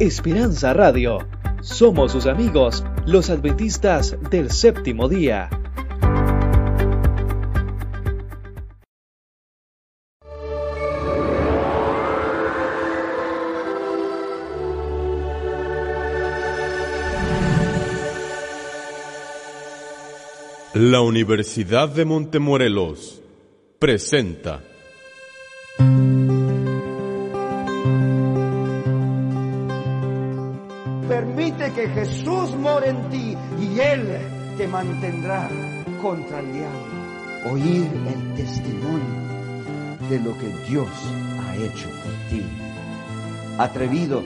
[0.00, 1.18] Esperanza Radio.
[1.60, 5.48] Somos sus amigos, los adventistas del séptimo día.
[20.74, 23.22] La Universidad de Montemorelos
[23.78, 24.64] presenta
[31.88, 34.18] Jesús more en ti y Él
[34.56, 35.48] te mantendrá
[36.00, 37.52] contra el diablo.
[37.52, 39.22] Oír el testimonio
[40.08, 40.88] de lo que Dios
[41.40, 42.44] ha hecho por ti.
[43.58, 44.22] Atrevido,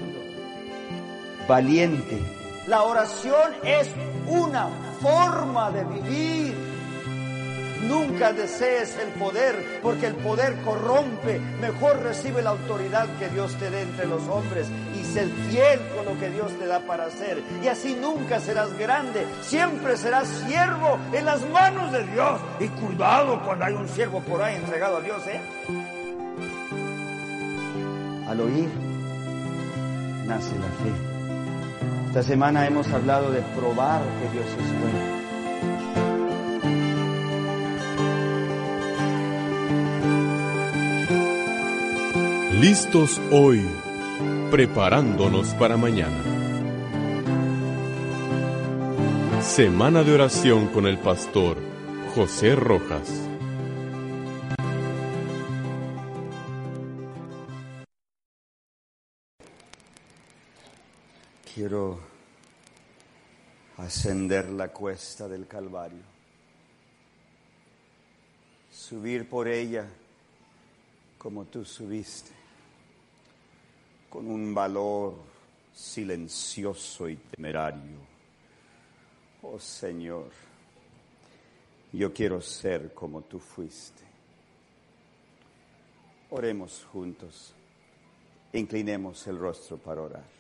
[1.49, 2.21] valiente.
[2.67, 3.89] La oración es
[4.27, 4.69] una
[5.01, 6.66] forma de vivir.
[7.89, 11.41] Nunca desees el poder, porque el poder corrompe.
[11.61, 16.05] Mejor recibe la autoridad que Dios te dé entre los hombres y sé fiel con
[16.05, 17.43] lo que Dios te da para hacer.
[17.63, 22.41] Y así nunca serás grande, siempre serás siervo en las manos de Dios.
[22.61, 25.41] Y cuidado cuando hay un siervo por ahí entregado a Dios, ¿eh?
[28.29, 28.69] Al oír,
[30.27, 31.17] nace la fe.
[32.09, 35.06] Esta semana hemos hablado de probar que Dios es bueno.
[42.61, 43.61] Listos hoy,
[44.51, 46.23] preparándonos para mañana.
[49.43, 51.59] Semana de oración con el pastor
[52.15, 53.29] José Rojas.
[61.55, 62.01] Quiero
[63.77, 66.01] ascender la cuesta del Calvario,
[68.73, 69.87] subir por ella
[71.19, 72.36] como tú subiste,
[74.09, 75.15] con un valor
[75.73, 77.99] silencioso y temerario.
[79.43, 80.31] Oh Señor,
[81.93, 84.03] yo quiero ser como tú fuiste.
[86.31, 87.55] Oremos juntos,
[88.53, 90.37] inclinemos el rostro para orar.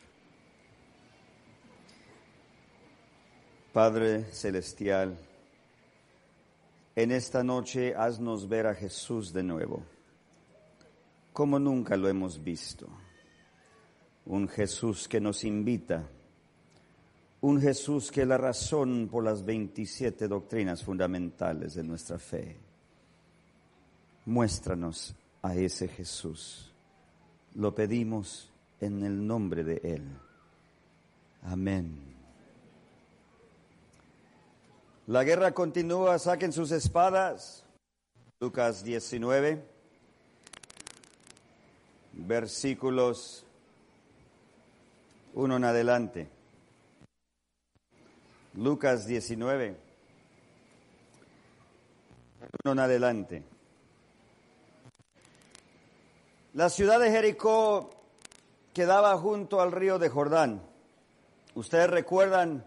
[3.72, 5.18] Padre Celestial,
[6.96, 9.82] en esta noche haznos ver a Jesús de nuevo,
[11.34, 12.88] como nunca lo hemos visto.
[14.26, 16.08] Un Jesús que nos invita,
[17.40, 22.56] un Jesús que es la razón por las 27 doctrinas fundamentales de nuestra fe.
[24.24, 26.72] Muéstranos a ese Jesús.
[27.54, 28.50] Lo pedimos
[28.80, 30.02] en el nombre de Él.
[31.42, 32.16] Amén.
[35.06, 37.64] La guerra continúa, saquen sus espadas.
[38.40, 39.64] Lucas 19,
[42.12, 43.45] versículos
[45.36, 46.28] 1 en adelante.
[48.54, 49.76] Lucas 19,
[52.64, 53.42] 1 en adelante.
[56.54, 57.90] La ciudad de Jericó
[58.72, 60.62] quedaba junto al río de Jordán.
[61.54, 62.66] Ustedes recuerdan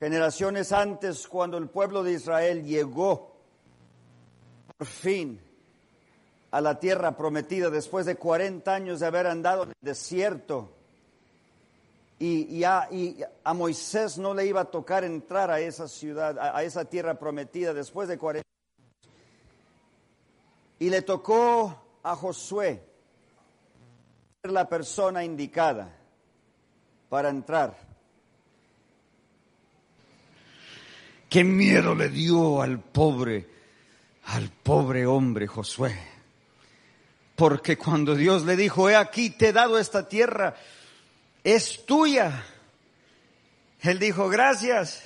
[0.00, 3.36] generaciones antes, cuando el pueblo de Israel llegó
[4.76, 5.40] por fin
[6.50, 10.75] a la tierra prometida después de 40 años de haber andado en el desierto.
[12.18, 12.88] Y, a,
[13.54, 17.74] Moisés no le iba a tocar entrar a esa ciudad, a, a esa tierra prometida
[17.74, 19.16] después de 40 años.
[20.78, 22.82] Y le tocó a Josué
[24.42, 25.94] ser la persona indicada
[27.08, 27.76] para entrar.
[31.28, 33.46] Qué miedo le dio al pobre,
[34.24, 35.94] al pobre hombre Josué.
[37.34, 40.54] Porque cuando Dios le dijo, he aquí, te he dado esta tierra,
[41.46, 42.44] es tuya.
[43.80, 45.02] Él dijo, gracias.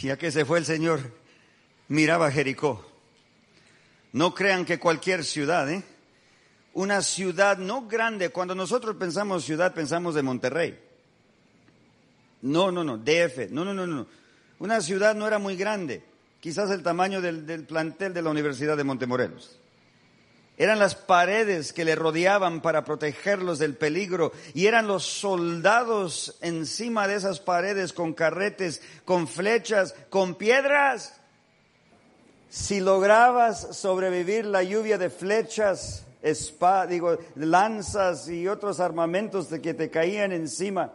[0.00, 1.12] Ya que se fue el Señor,
[1.88, 2.86] miraba Jericó.
[4.12, 5.82] No crean que cualquier ciudad, ¿eh?
[6.72, 8.30] Una ciudad no grande.
[8.30, 10.78] Cuando nosotros pensamos ciudad, pensamos de Monterrey.
[12.42, 13.50] No, no, no, DF.
[13.50, 14.06] No, no, no, no.
[14.60, 16.04] Una ciudad no era muy grande,
[16.40, 19.57] quizás el tamaño del, plantel de la Universidad de Montemorelos.
[20.58, 27.06] Eran las paredes que le rodeaban para protegerlos del peligro y eran los soldados encima
[27.06, 31.20] de esas paredes con carretes, con flechas, con piedras.
[32.50, 36.04] Si lograbas sobrevivir la lluvia de flechas,
[36.88, 40.92] digo, lanzas y otros armamentos que te caían encima,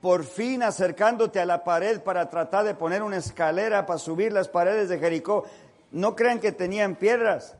[0.00, 4.46] por fin acercándote a la pared para tratar de poner una escalera para subir las
[4.46, 5.44] paredes de Jericó,
[5.90, 7.56] no crean que tenían piedras,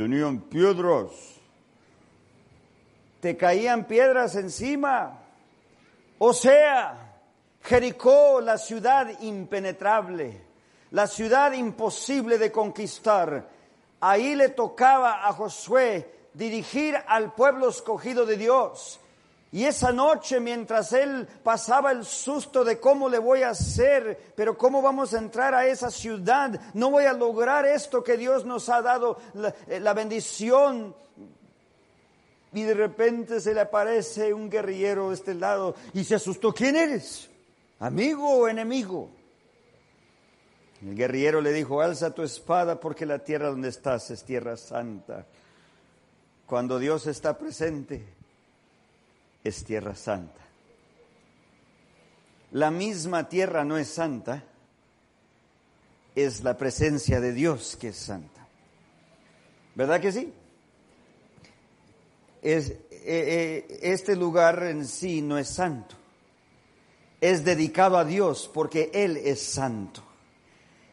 [0.00, 1.10] tenían piedras.
[3.20, 5.18] Te caían piedras encima.
[6.16, 7.18] O sea,
[7.60, 10.40] Jericó, la ciudad impenetrable,
[10.92, 13.46] la ciudad imposible de conquistar,
[14.00, 19.00] ahí le tocaba a Josué dirigir al pueblo escogido de Dios.
[19.52, 24.56] Y esa noche, mientras él pasaba el susto de cómo le voy a hacer, pero
[24.56, 28.68] cómo vamos a entrar a esa ciudad, no voy a lograr esto que Dios nos
[28.68, 30.94] ha dado, la, eh, la bendición.
[32.52, 36.52] Y de repente se le aparece un guerrillero de este lado y se asustó.
[36.52, 37.28] ¿Quién eres?
[37.80, 39.10] ¿Amigo o enemigo?
[40.82, 45.26] El guerrillero le dijo, alza tu espada porque la tierra donde estás es tierra santa.
[46.46, 48.19] Cuando Dios está presente,
[49.44, 50.40] es tierra santa.
[52.52, 54.42] La misma tierra no es santa,
[56.14, 58.46] es la presencia de Dios que es santa.
[59.74, 60.32] ¿Verdad que sí?
[62.42, 65.94] Es, eh, eh, este lugar en sí no es santo,
[67.20, 70.02] es dedicado a Dios porque Él es santo.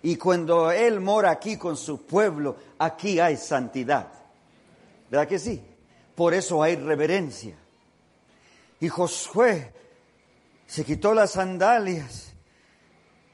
[0.03, 4.07] Y cuando Él mora aquí con su pueblo, aquí hay santidad.
[5.09, 5.61] ¿Verdad que sí?
[6.15, 7.55] Por eso hay reverencia.
[8.79, 9.73] Y Josué
[10.65, 12.33] se quitó las sandalias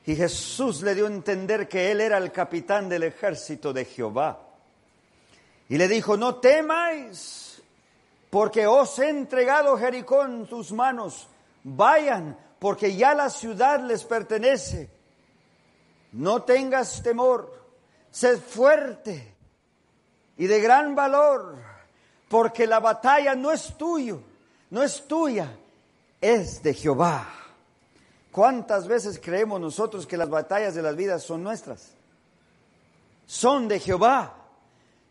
[0.06, 4.40] y Jesús le dio a entender que él era el capitán del ejército de Jehová.
[5.70, 7.62] Y le dijo, no temáis,
[8.30, 11.28] porque os he entregado Jericó en tus manos.
[11.64, 14.90] Vayan, porque ya la ciudad les pertenece.
[16.12, 17.66] No tengas temor,
[18.12, 19.36] sed fuerte
[20.38, 21.58] y de gran valor,
[22.28, 24.22] porque la batalla no es tuyo
[24.74, 25.56] no es tuya,
[26.20, 27.32] es de Jehová.
[28.32, 31.92] ¿Cuántas veces creemos nosotros que las batallas de las vidas son nuestras?
[33.28, 34.34] Son de Jehová.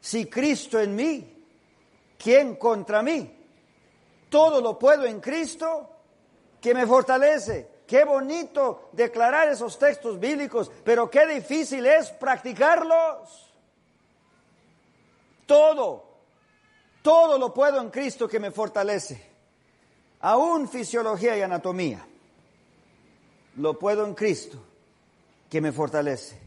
[0.00, 1.46] Si Cristo en mí,
[2.18, 3.32] ¿quién contra mí?
[4.28, 5.88] Todo lo puedo en Cristo
[6.60, 7.84] que me fortalece.
[7.86, 13.54] Qué bonito declarar esos textos bíblicos, pero qué difícil es practicarlos.
[15.46, 16.04] Todo,
[17.00, 19.30] todo lo puedo en Cristo que me fortalece
[20.22, 22.06] aún fisiología y anatomía,
[23.56, 24.58] lo puedo en Cristo,
[25.50, 26.38] que me fortalece.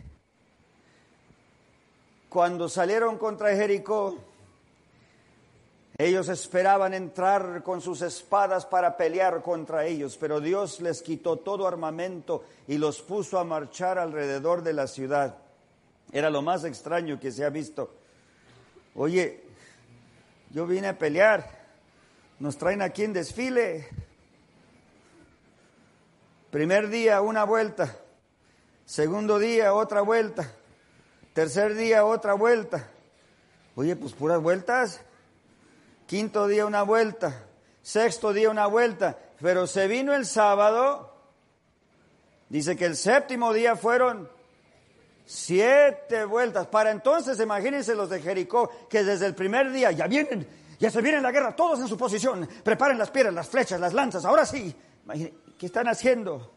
[2.30, 4.18] Cuando salieron contra Jericó,
[5.98, 11.68] ellos esperaban entrar con sus espadas para pelear contra ellos, pero Dios les quitó todo
[11.68, 15.38] armamento y los puso a marchar alrededor de la ciudad.
[16.12, 17.94] Era lo más extraño que se ha visto.
[18.96, 19.44] Oye,
[20.52, 21.55] yo vine a pelear
[22.40, 23.88] nos traen aquí en desfile.
[26.52, 27.96] Primer día una vuelta,
[28.86, 30.52] segundo día otra vuelta,
[31.34, 32.90] tercer día otra vuelta.
[33.76, 35.02] Oye, pues puras vueltas.
[36.08, 37.44] Quinto día una vuelta,
[37.82, 41.14] sexto día una vuelta, pero se vino el sábado.
[42.48, 44.30] Dice que el séptimo día fueron
[45.26, 46.68] siete vueltas.
[46.68, 50.48] Para entonces, imagínense los de Jericó, que desde el primer día ya vienen,
[50.80, 52.48] ya se viene la guerra, todos en su posición.
[52.64, 54.26] Preparen las piedras, las flechas, las lanzas.
[54.26, 54.76] Ahora sí.
[55.58, 56.52] ¿Qué están haciendo?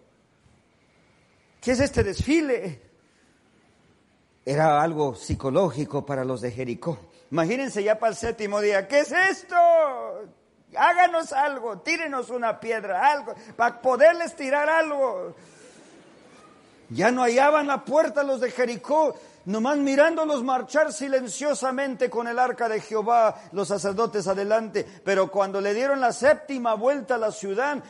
[1.60, 2.82] ¿Qué es este desfile?
[4.44, 6.98] Era algo psicológico para los de Jericó.
[7.30, 8.88] Imagínense ya para el séptimo día.
[8.88, 9.56] ¿Qué es esto?
[10.74, 15.34] Háganos algo, tírenos una piedra, algo, para poderles tirar algo.
[16.90, 19.14] Ya no hallaban la puerta los de Jericó
[19.44, 24.86] nomás mirándolos marchar silenciosamente con el arca de Jehová, los sacerdotes adelante.
[25.04, 27.82] Pero cuando le dieron la séptima vuelta a la ciudad,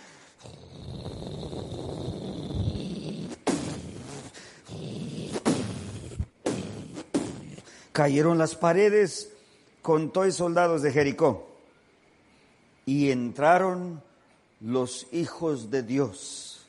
[7.93, 9.33] cayeron las paredes
[9.83, 11.49] con todos soldados de Jericó
[12.87, 14.02] y entraron
[14.61, 16.67] los hijos de Dios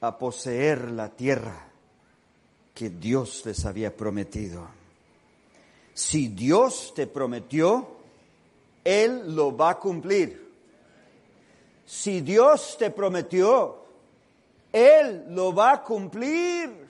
[0.00, 1.67] a poseer la tierra
[2.78, 4.68] que Dios les había prometido.
[5.94, 7.88] Si Dios te prometió,
[8.84, 10.48] Él lo va a cumplir.
[11.84, 13.84] Si Dios te prometió,
[14.72, 16.88] Él lo va a cumplir.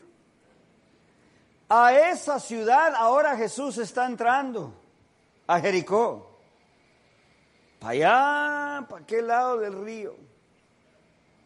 [1.71, 4.75] A esa ciudad ahora Jesús está entrando,
[5.47, 6.39] a Jericó.
[7.79, 10.15] Para allá, para aquel lado del río,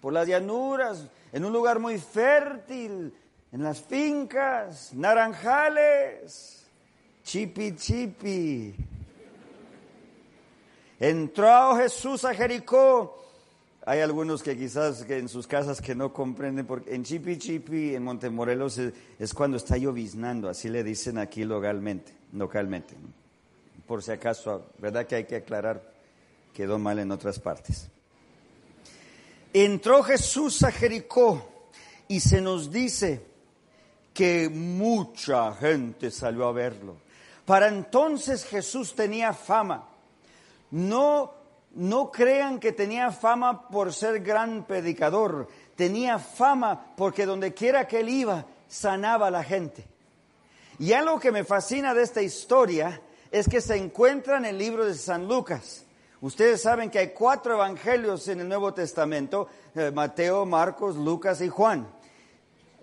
[0.00, 3.14] por las llanuras, en un lugar muy fértil,
[3.52, 6.66] en las fincas, naranjales,
[7.22, 8.74] chipi chipi.
[10.98, 13.18] Entró Jesús a Jericó.
[13.84, 17.96] Hay algunos que quizás que en sus casas que no comprenden, porque en Chipi Chipi,
[17.96, 22.94] en Montemorelos, es, es cuando está lloviznando, así le dicen aquí localmente, localmente.
[23.88, 25.82] Por si acaso, ¿verdad que hay que aclarar?
[26.54, 27.88] Quedó mal en otras partes.
[29.52, 31.44] Entró Jesús a Jericó
[32.06, 33.31] y se nos dice
[34.12, 36.96] que mucha gente salió a verlo.
[37.44, 39.88] Para entonces Jesús tenía fama.
[40.70, 41.32] No,
[41.74, 45.48] no crean que tenía fama por ser gran predicador.
[45.76, 49.86] Tenía fama porque donde quiera que él iba, sanaba a la gente.
[50.78, 53.00] Y algo que me fascina de esta historia
[53.30, 55.84] es que se encuentra en el libro de San Lucas.
[56.20, 61.48] Ustedes saben que hay cuatro evangelios en el Nuevo Testamento, eh, Mateo, Marcos, Lucas y
[61.48, 61.88] Juan.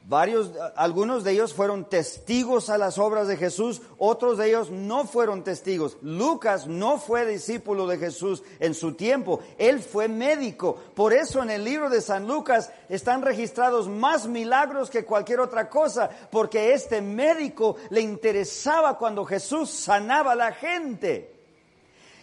[0.03, 5.05] Varios, algunos de ellos fueron testigos a las obras de Jesús, otros de ellos no
[5.05, 5.97] fueron testigos.
[6.01, 10.77] Lucas no fue discípulo de Jesús en su tiempo, él fue médico.
[10.95, 15.69] Por eso en el libro de San Lucas están registrados más milagros que cualquier otra
[15.69, 21.38] cosa, porque este médico le interesaba cuando Jesús sanaba a la gente.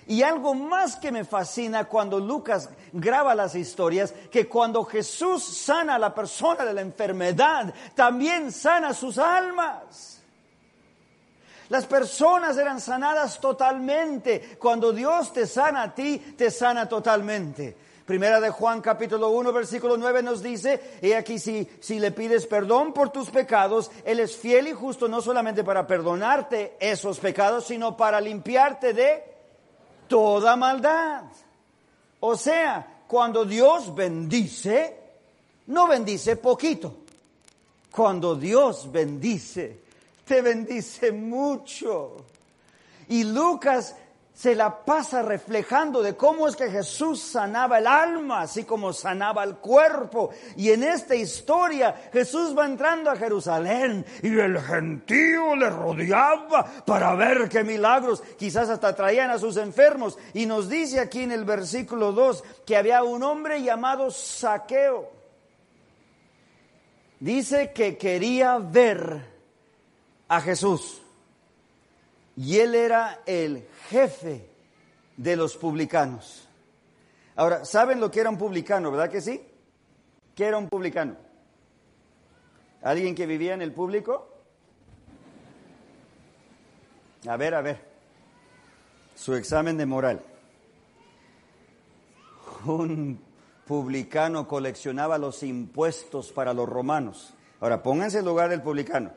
[0.09, 5.97] Y algo más que me fascina cuando Lucas graba las historias, que cuando Jesús sana
[5.97, 10.21] a la persona de la enfermedad, también sana sus almas.
[11.69, 14.57] Las personas eran sanadas totalmente.
[14.61, 17.77] Cuando Dios te sana a ti, te sana totalmente.
[18.07, 22.47] Primera de Juan capítulo 1 versículo 9 nos dice, y aquí si, si le pides
[22.47, 27.67] perdón por tus pecados, Él es fiel y justo no solamente para perdonarte esos pecados,
[27.67, 29.36] sino para limpiarte de
[30.09, 31.25] toda maldad.
[32.21, 34.97] O sea, cuando Dios bendice,
[35.67, 36.95] no bendice poquito.
[37.91, 39.81] Cuando Dios bendice,
[40.27, 42.17] te bendice mucho.
[43.09, 43.95] Y Lucas
[44.37, 49.43] se la pasa reflejando de cómo es que Jesús sanaba el alma, así como sanaba
[49.43, 50.29] el cuerpo.
[50.57, 57.15] Y en esta historia Jesús va entrando a Jerusalén y el gentío le rodeaba para
[57.15, 60.19] ver qué milagros, quizás hasta traían a sus enfermos.
[60.35, 65.11] Y nos dice aquí en el versículo 2 que había un hombre llamado Saqueo.
[67.21, 69.25] Dice que quería ver
[70.29, 71.06] a Jesús.
[72.37, 74.47] Y él era el jefe
[75.17, 76.47] de los publicanos.
[77.35, 79.43] Ahora, ¿saben lo que era un publicano, verdad que sí?
[80.35, 81.17] ¿Qué era un publicano?
[82.83, 84.29] ¿Alguien que vivía en el público?
[87.27, 87.81] A ver, a ver.
[89.15, 90.23] Su examen de moral.
[92.67, 93.21] Un
[93.67, 97.35] publicano coleccionaba los impuestos para los romanos.
[97.61, 99.13] Ahora, pónganse en lugar del publicano.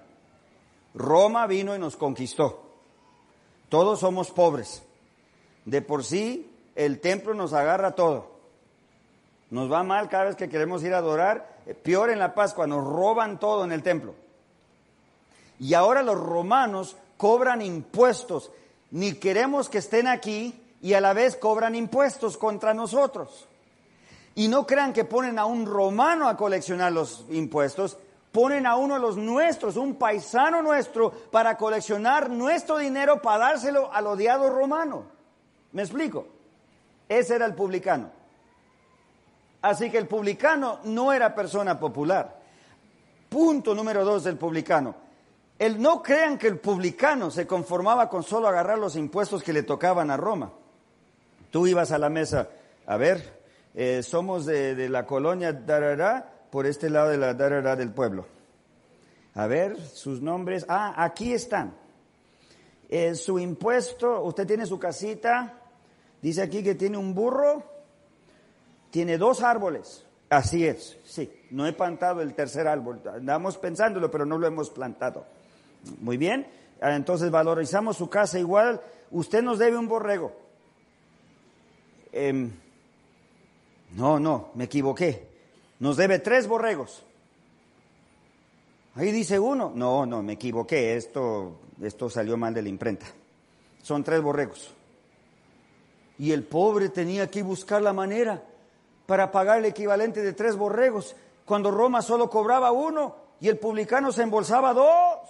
[0.94, 2.69] Roma vino y nos conquistó.
[3.70, 4.84] Todos somos pobres.
[5.66, 8.32] De por sí, el templo nos agarra todo.
[9.52, 11.58] Nos va mal cada vez que queremos ir a adorar.
[11.66, 14.16] Eh, peor en la Pascua, nos roban todo en el templo.
[15.60, 18.52] Y ahora los romanos cobran impuestos.
[18.92, 23.48] Ni queremos que estén aquí y a la vez cobran impuestos contra nosotros.
[24.36, 27.98] Y no crean que ponen a un romano a coleccionar los impuestos,
[28.32, 33.92] ponen a uno de los nuestros, un paisano nuestro, para coleccionar nuestro dinero para dárselo
[33.94, 35.06] al odiado romano.
[35.72, 36.28] ¿Me explico?
[37.08, 38.12] Ese era el publicano.
[39.62, 42.40] Así que el publicano no era persona popular.
[43.30, 44.96] Punto número dos del publicano.
[45.58, 49.64] El, no crean que el publicano se conformaba con solo agarrar los impuestos que le
[49.64, 50.52] tocaban a Roma.
[51.52, 52.48] Tú ibas a la mesa,
[52.86, 53.42] a ver,
[53.74, 58.26] eh, somos de, de la colonia Darará, por este lado de la darara del pueblo.
[59.36, 60.66] A ver, sus nombres.
[60.68, 61.76] Ah, aquí están.
[63.14, 65.54] Su impuesto, usted tiene su casita.
[66.22, 67.64] Dice aquí que tiene un burro.
[68.90, 70.06] Tiene dos árboles.
[70.30, 71.32] Así es, sí.
[71.52, 73.02] No he plantado el tercer árbol.
[73.12, 75.26] Andamos pensándolo, pero no lo hemos plantado.
[76.02, 76.48] Muy bien.
[76.82, 78.82] Ah, entonces valorizamos su casa igual.
[79.12, 80.32] Usted nos debe un borrego.
[82.12, 82.52] Em,
[83.96, 85.29] no, no, me equivoqué
[85.80, 87.04] nos debe tres borregos.
[88.96, 93.06] Ahí dice uno, no, no, me equivoqué, esto, esto salió mal de la imprenta.
[93.82, 94.74] Son tres borregos.
[96.18, 98.44] Y el pobre tenía que buscar la manera
[99.06, 104.12] para pagar el equivalente de tres borregos, cuando Roma solo cobraba uno y el publicano
[104.12, 105.30] se embolsaba dos.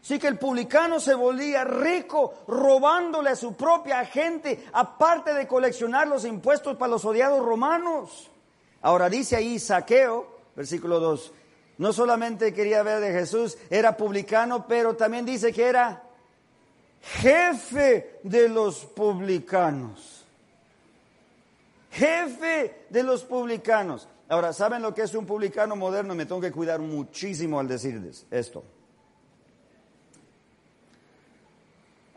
[0.00, 6.06] Así que el publicano se volvía rico robándole a su propia gente, aparte de coleccionar
[6.06, 8.30] los impuestos para los odiados romanos.
[8.84, 11.32] Ahora dice ahí Saqueo, versículo 2,
[11.78, 16.02] no solamente quería ver de Jesús, era publicano, pero también dice que era
[17.00, 20.26] jefe de los publicanos.
[21.92, 24.06] Jefe de los publicanos.
[24.28, 26.14] Ahora, ¿saben lo que es un publicano moderno?
[26.14, 28.62] Me tengo que cuidar muchísimo al decirles esto.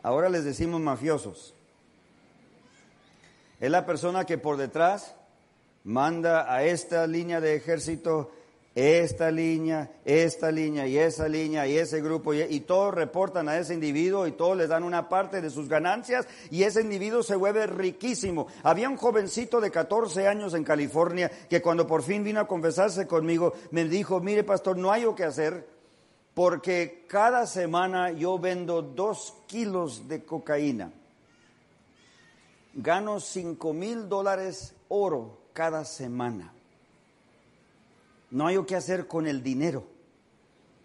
[0.02, 1.54] Ahora les decimos mafiosos.
[3.58, 5.14] Es la persona que por detrás
[5.88, 8.30] manda a esta línea de ejército,
[8.74, 13.72] esta línea, esta línea y esa línea y ese grupo y, todos reportan a ese
[13.72, 17.66] individuo y todos les dan una parte de sus ganancias y ese individuo se vuelve
[17.66, 18.48] riquísimo.
[18.64, 23.06] Había un jovencito de 14 años en California que cuando por fin vino a confesarse
[23.06, 25.66] conmigo me dijo, mire pastor, no hay lo que hacer
[26.34, 30.92] porque cada semana yo vendo dos kilos de cocaína.
[32.74, 36.52] Gano cinco mil dólares oro cada semana.
[38.30, 39.84] No hay qué hacer con el dinero.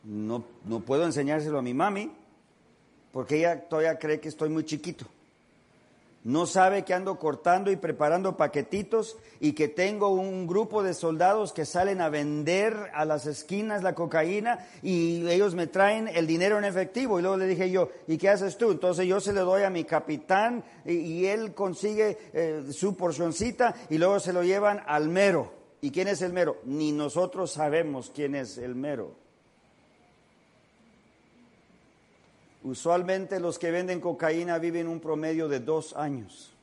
[0.04, 2.12] No, no puedo enseñárselo a mi mami
[3.12, 5.06] porque ella todavía cree que estoy muy chiquito.
[6.24, 11.52] No sabe que ando cortando y preparando paquetitos y que tengo un grupo de soldados
[11.52, 16.58] que salen a vender a las esquinas la cocaína y ellos me traen el dinero
[16.58, 17.20] en efectivo.
[17.20, 18.72] Y luego le dije yo, ¿y qué haces tú?
[18.72, 23.98] Entonces yo se le doy a mi capitán y, él consigue eh, su porcioncita y
[23.98, 25.52] luego se lo llevan al mero.
[25.82, 26.58] ¿Y quién es el mero?
[26.64, 29.23] Ni nosotros sabemos quién es el mero.
[32.64, 36.54] Usualmente los que venden cocaína viven un promedio de dos años.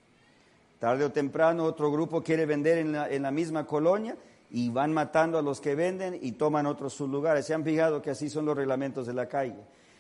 [0.79, 4.17] Tarde o temprano otro grupo quiere vender en la, en la, misma colonia
[4.51, 7.45] y van matando a los que venden y toman otros sus lugares.
[7.45, 9.57] Se han fijado que así son los reglamentos de la calle.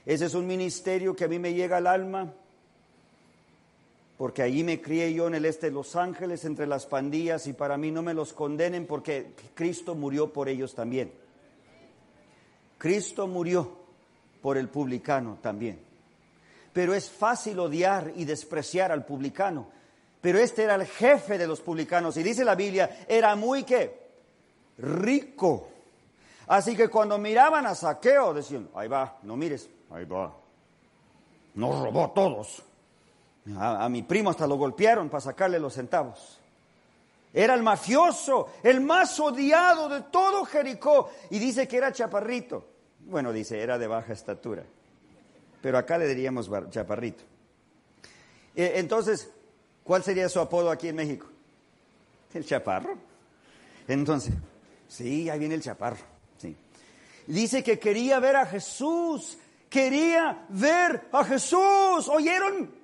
[0.06, 2.32] Ese es un ministerio que a mí me llega al alma
[4.16, 7.52] porque allí me crié yo en el este de Los Ángeles entre las pandillas y
[7.52, 11.12] para mí no me los condenen porque Cristo murió por ellos también.
[12.78, 13.70] Cristo murió
[14.40, 15.89] por el publicano también
[16.72, 19.66] pero es fácil odiar y despreciar al publicano.
[20.20, 24.08] Pero este era el jefe de los publicanos y dice la Biblia, era muy qué?
[24.78, 25.68] Rico.
[26.46, 30.32] Así que cuando miraban a Saqueo decían, ahí va, no mires, ahí va.
[31.54, 32.62] Nos robó todos.
[33.56, 36.38] A, a mi primo hasta lo golpearon para sacarle los centavos.
[37.32, 41.10] Era el mafioso, el más odiado de todo Jericó.
[41.30, 42.64] Y dice que era chaparrito.
[43.06, 44.64] Bueno, dice, era de baja estatura
[45.60, 47.24] pero acá le diríamos chaparrito.
[48.54, 49.30] Eh, entonces,
[49.84, 51.26] ¿cuál sería su apodo aquí en México?
[52.34, 52.96] El chaparro.
[53.88, 54.34] Entonces,
[54.88, 55.98] sí, ahí viene el chaparro.
[56.38, 56.56] Sí.
[57.26, 62.08] Dice que quería ver a Jesús, quería ver a Jesús.
[62.08, 62.80] ¿Oyeron?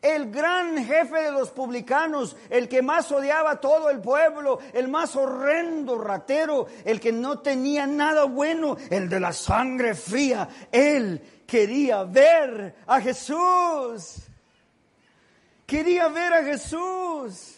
[0.00, 4.88] El gran jefe de los publicanos, el que más odiaba a todo el pueblo, el
[4.88, 11.22] más horrendo ratero, el que no tenía nada bueno, el de la sangre fría, él
[11.46, 14.16] quería ver a Jesús.
[15.66, 17.56] Quería ver a Jesús.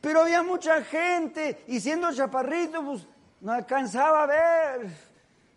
[0.00, 3.06] Pero había mucha gente y siendo chaparrito, pues
[3.40, 4.90] no alcanzaba a ver.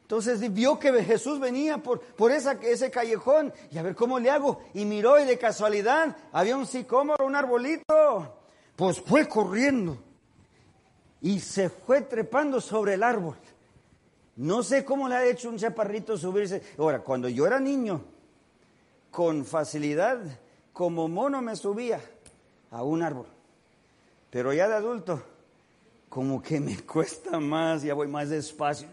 [0.02, 4.64] Entonces vio que Jesús venía por, por ese callejón y a ver cómo le hago.
[4.74, 8.36] Y miró y de casualidad había un sicómoro, un arbolito.
[8.76, 9.98] Pues fue corriendo
[11.22, 13.36] y se fue trepando sobre el árbol.
[14.40, 16.62] No sé cómo le ha hecho un chaparrito subirse.
[16.78, 18.02] Ahora, cuando yo era niño,
[19.12, 20.18] con facilidad,
[20.72, 22.00] como mono me subía
[22.72, 23.26] a un árbol.
[24.30, 25.22] Pero ya de adulto,
[26.08, 28.88] como que me cuesta más, ya voy más despacio.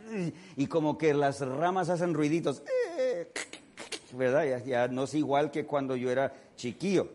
[0.56, 2.64] Y como que las ramas hacen ruiditos.
[4.14, 4.64] ¿Verdad?
[4.64, 7.08] Ya, no es igual que cuando yo era chiquillo.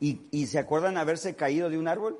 [0.00, 2.18] ¿Y, y se acuerdan haberse caído de un árbol?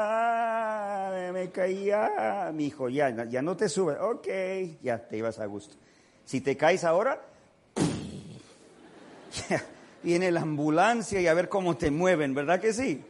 [0.00, 3.96] Ah, me caía, mi hijo, ya, ya no te subes.
[4.00, 4.28] Ok,
[4.80, 5.74] ya te ibas a gusto.
[6.24, 7.20] Si te caes ahora,
[10.04, 13.04] viene la ambulancia y a ver cómo te mueven, ¿verdad que sí?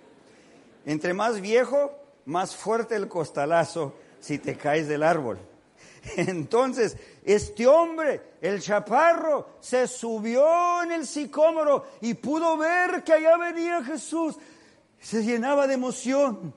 [0.87, 1.93] Entre más viejo,
[2.25, 5.39] más fuerte el costalazo si te caes del árbol.
[6.17, 13.37] Entonces, este hombre, el chaparro, se subió en el sicómoro y pudo ver que allá
[13.37, 14.37] venía Jesús.
[14.99, 16.55] Se llenaba de emoción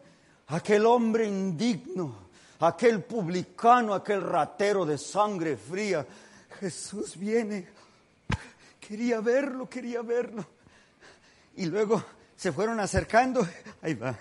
[0.51, 2.13] aquel hombre indigno,
[2.59, 6.05] aquel publicano, aquel ratero de sangre fría.
[6.59, 7.67] Jesús viene.
[8.79, 10.45] Quería verlo, quería verlo.
[11.55, 12.03] Y luego
[12.35, 13.47] se fueron acercando.
[13.81, 14.17] Ahí va.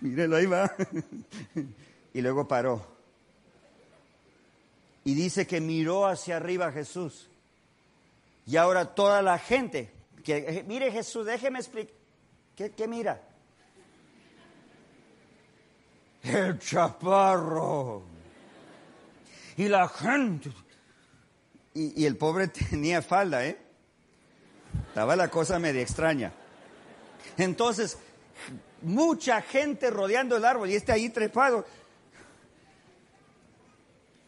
[0.00, 0.70] Mírelo, ahí va.
[2.14, 2.84] Y luego paró.
[5.04, 7.28] Y dice que miró hacia arriba Jesús.
[8.46, 9.90] Y ahora toda la gente,
[10.24, 11.94] que mire Jesús, déjeme explicar.
[12.56, 13.22] ¿Qué, qué mira?
[16.22, 18.02] El chaparro.
[19.56, 20.50] Y la gente.
[21.74, 23.58] Y, el pobre tenía falda, ¿eh?
[24.88, 26.32] Estaba la cosa media extraña.
[27.36, 27.98] Entonces,
[28.82, 31.64] mucha gente rodeando el árbol y este ahí trepado.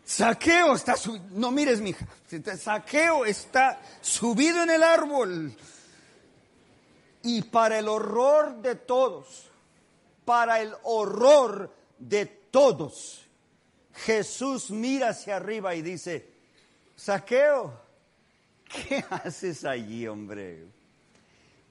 [0.04, 1.24] Saqueo está subido.
[1.30, 2.06] No mires, mija.
[2.58, 5.54] Saqueo está subido en el árbol.
[7.22, 9.50] Y para el horror de todos,
[10.26, 13.26] para el horror de todos.
[13.92, 16.28] Jesús mira hacia arriba y dice,
[16.96, 17.80] Saqueo,
[18.68, 20.66] ¿qué haces allí, hombre?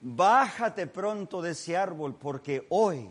[0.01, 3.09] Bájate pronto de ese árbol porque hoy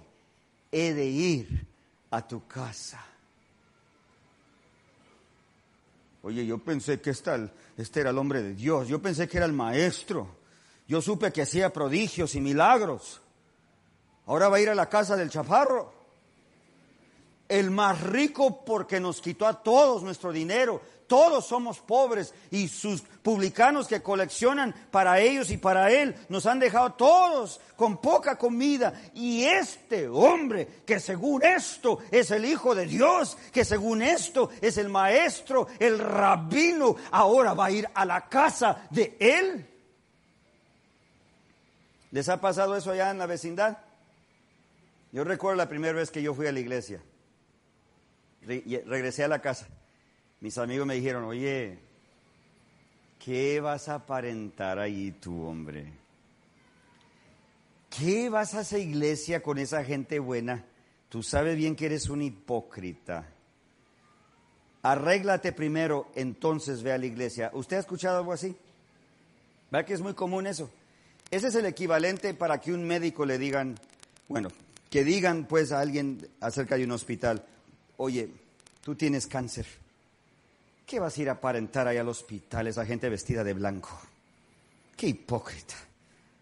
[0.70, 1.66] he de ir
[2.10, 3.04] a tu casa.
[6.22, 9.52] Oye, yo pensé que este era el hombre de Dios, yo pensé que era el
[9.52, 10.36] maestro,
[10.86, 13.20] yo supe que hacía prodigios y milagros.
[14.26, 16.01] Ahora va a ir a la casa del chaparro.
[17.48, 20.80] El más rico porque nos quitó a todos nuestro dinero.
[21.06, 26.58] Todos somos pobres y sus publicanos que coleccionan para ellos y para él nos han
[26.58, 28.94] dejado todos con poca comida.
[29.12, 34.78] Y este hombre que según esto es el Hijo de Dios, que según esto es
[34.78, 39.68] el maestro, el rabino, ahora va a ir a la casa de él.
[42.10, 43.76] ¿Les ha pasado eso allá en la vecindad?
[45.12, 47.02] Yo recuerdo la primera vez que yo fui a la iglesia.
[48.46, 49.68] Regresé a la casa.
[50.40, 51.78] Mis amigos me dijeron, oye,
[53.18, 55.92] ¿qué vas a aparentar ahí tú, hombre?
[57.88, 60.64] ¿Qué vas a esa iglesia con esa gente buena?
[61.08, 63.28] Tú sabes bien que eres un hipócrita.
[64.82, 67.50] Arréglate primero, entonces ve a la iglesia.
[67.52, 68.56] ¿Usted ha escuchado algo así?
[69.70, 70.70] ¿Verdad que es muy común eso?
[71.30, 73.78] Ese es el equivalente para que un médico le digan,
[74.28, 74.48] bueno,
[74.90, 77.46] que digan pues a alguien acerca de un hospital,
[78.02, 78.28] oye,
[78.82, 79.66] tú tienes cáncer.
[80.84, 83.90] ¿Qué vas a ir a aparentar ahí al hospital esa gente vestida de blanco?
[84.96, 85.74] Qué hipócrita.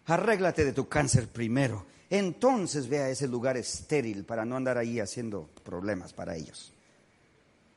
[0.07, 1.85] Arréglate de tu cáncer primero.
[2.09, 6.73] Entonces ve a ese lugar estéril para no andar ahí haciendo problemas para ellos.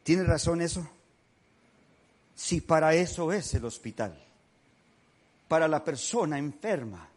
[0.02, 0.88] ¿Tiene razón eso?
[2.34, 4.18] Si para eso es el hospital,
[5.46, 7.08] para la persona enferma.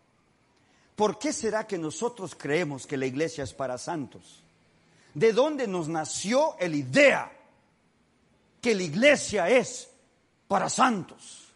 [0.95, 4.43] ¿Por qué será que nosotros creemos que la iglesia es para santos?
[5.17, 7.31] ¿De dónde nos nació la idea
[8.61, 9.89] que la iglesia es
[10.47, 11.47] para santos?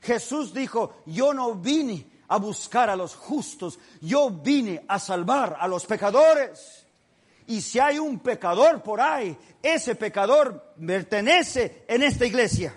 [0.00, 5.66] Jesús dijo, yo no vine a buscar a los justos, yo vine a salvar a
[5.66, 6.86] los pecadores.
[7.48, 12.72] Y si hay un pecador por ahí, ese pecador pertenece en esta iglesia.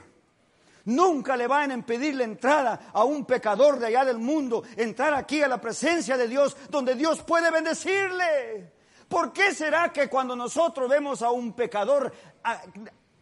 [0.85, 5.13] Nunca le van a impedir la entrada a un pecador de allá del mundo, entrar
[5.13, 8.76] aquí a la presencia de Dios, donde Dios puede bendecirle.
[9.07, 12.11] ¿Por qué será que cuando nosotros vemos a un pecador,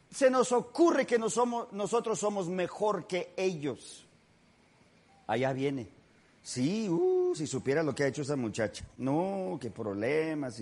[0.10, 4.06] se nos ocurre que nosotros somos mejor que ellos?
[5.28, 5.88] Allá viene.
[6.42, 8.86] Sí, uh, si supiera lo que ha hecho esa muchacha.
[8.98, 10.62] No, qué problemas.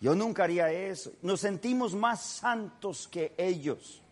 [0.00, 1.12] Yo nunca haría eso.
[1.22, 4.02] Nos sentimos más santos que ellos.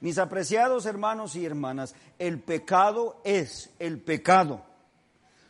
[0.00, 4.64] Mis apreciados hermanos y hermanas, el pecado es el pecado.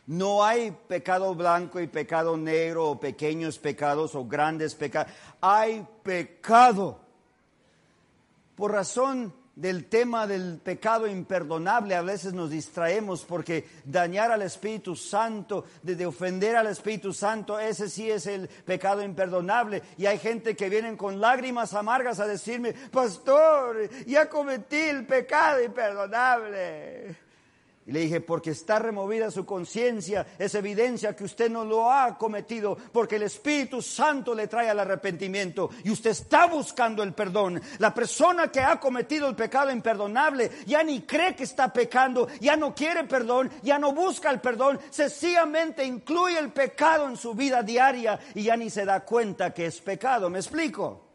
[0.09, 5.13] No hay pecado blanco y pecado negro o pequeños pecados o grandes pecados.
[5.39, 6.99] Hay pecado.
[8.55, 14.95] Por razón del tema del pecado imperdonable, a veces nos distraemos porque dañar al Espíritu
[14.95, 19.83] Santo, de, ofender al Espíritu Santo, ese sí es el pecado imperdonable.
[19.95, 25.61] Y hay gente que vienen con lágrimas amargas a decirme, pastor, ya cometí el pecado
[25.61, 27.28] imperdonable.
[27.89, 32.19] Y le dije, porque está removida su conciencia, es evidencia que usted no lo ha
[32.19, 37.59] cometido, porque el Espíritu Santo le trae al arrepentimiento y usted está buscando el perdón.
[37.79, 42.55] La persona que ha cometido el pecado imperdonable ya ni cree que está pecando, ya
[42.55, 47.63] no quiere perdón, ya no busca el perdón, sencillamente incluye el pecado en su vida
[47.63, 50.29] diaria y ya ni se da cuenta que es pecado.
[50.29, 51.07] ¿Me explico?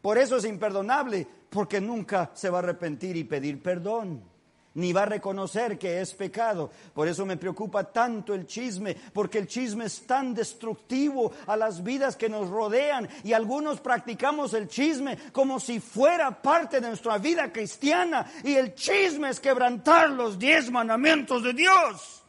[0.00, 4.30] Por eso es imperdonable, porque nunca se va a arrepentir y pedir perdón
[4.74, 6.70] ni va a reconocer que es pecado.
[6.94, 11.82] Por eso me preocupa tanto el chisme, porque el chisme es tan destructivo a las
[11.82, 17.18] vidas que nos rodean y algunos practicamos el chisme como si fuera parte de nuestra
[17.18, 22.22] vida cristiana y el chisme es quebrantar los diez mandamientos de Dios.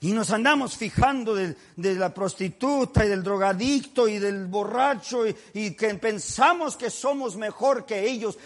[0.00, 5.94] Y nos andamos fijando de, la prostituta y del drogadicto y del borracho y, que
[5.94, 8.38] pensamos que somos mejor que ellos.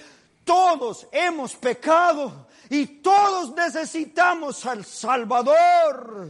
[0.51, 6.29] Todos hemos pecado y todos necesitamos al Salvador.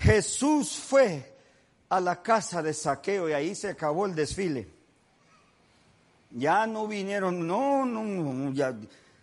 [0.00, 1.36] Jesús fue
[1.90, 4.68] a la casa de saqueo y ahí se acabó el desfile.
[6.32, 8.52] Ya no vinieron, no, no, no.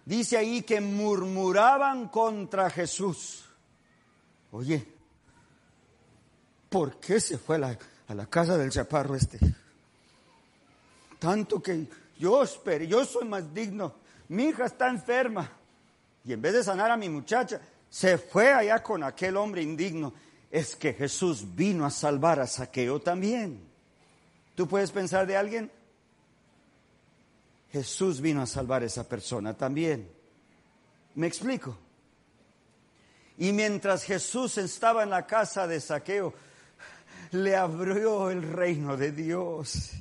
[0.06, 3.44] Dice ahí que murmuraban contra Jesús.
[4.54, 4.88] Oye,
[6.70, 9.38] ¿por qué se fue a la casa del chaparro este?
[11.20, 13.96] Tanto que yo espero, yo soy más digno.
[14.30, 15.52] Mi hija está enferma.
[16.24, 20.14] Y en vez de sanar a mi muchacha, se fue allá con aquel hombre indigno.
[20.50, 23.62] es que Jesús vino a salvar a Saqueo también.
[24.56, 25.72] ¿Tú puedes pensar de alguien?
[27.72, 30.10] Jesús vino a salvar a esa persona también.
[31.16, 31.78] ¿Me explico?
[33.38, 36.34] Y mientras Jesús estaba en la casa de Saqueo,
[37.32, 39.92] le abrió el reino de Dios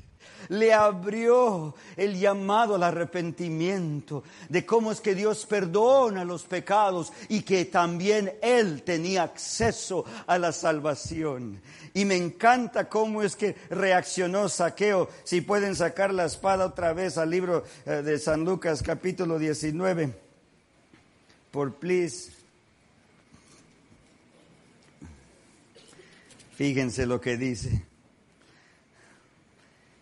[0.49, 7.43] le abrió el llamado al arrepentimiento, de cómo es que Dios perdona los pecados y
[7.43, 11.61] que también Él tenía acceso a la salvación.
[11.93, 15.09] Y me encanta cómo es que reaccionó Saqueo.
[15.23, 20.13] Si pueden sacar la espada otra vez al libro eh, de San Lucas capítulo 19.
[21.51, 22.33] Por please.
[26.57, 27.94] Fíjense lo que dice.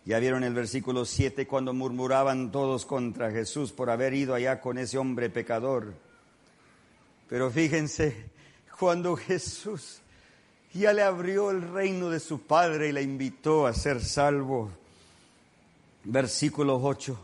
[0.05, 4.77] Ya vieron el versículo 7 cuando murmuraban todos contra Jesús por haber ido allá con
[4.77, 5.93] ese hombre pecador.
[7.29, 8.25] Pero fíjense,
[8.77, 10.01] cuando Jesús
[10.73, 14.71] ya le abrió el reino de su Padre y le invitó a ser salvo,
[16.03, 17.17] versículo 8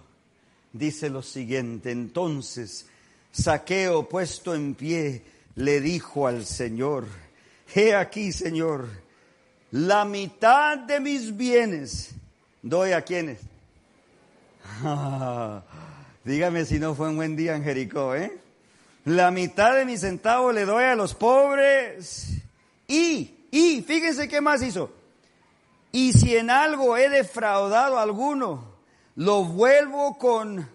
[0.73, 2.87] dice lo siguiente, entonces
[3.31, 5.23] Saqueo puesto en pie
[5.55, 7.07] le dijo al Señor,
[7.73, 8.87] he aquí Señor,
[9.71, 12.11] la mitad de mis bienes
[12.61, 13.39] doy a quienes.
[16.23, 18.37] dígame si no fue un buen día en Jericó, ¿eh?
[19.05, 22.29] La mitad de mi centavo le doy a los pobres.
[22.87, 24.91] Y, y, fíjense qué más hizo.
[25.91, 28.75] Y si en algo he defraudado a alguno,
[29.15, 30.69] lo vuelvo con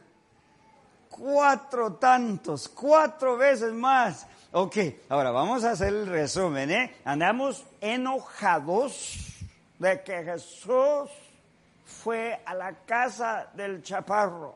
[1.09, 4.27] cuatro tantos, cuatro veces más.
[4.53, 4.77] Ok,
[5.09, 6.97] ahora vamos a hacer el resumen, ¿eh?
[7.05, 9.19] Andamos enojados
[9.79, 11.11] de que Jesús
[12.05, 14.55] fue a la casa del chaparro.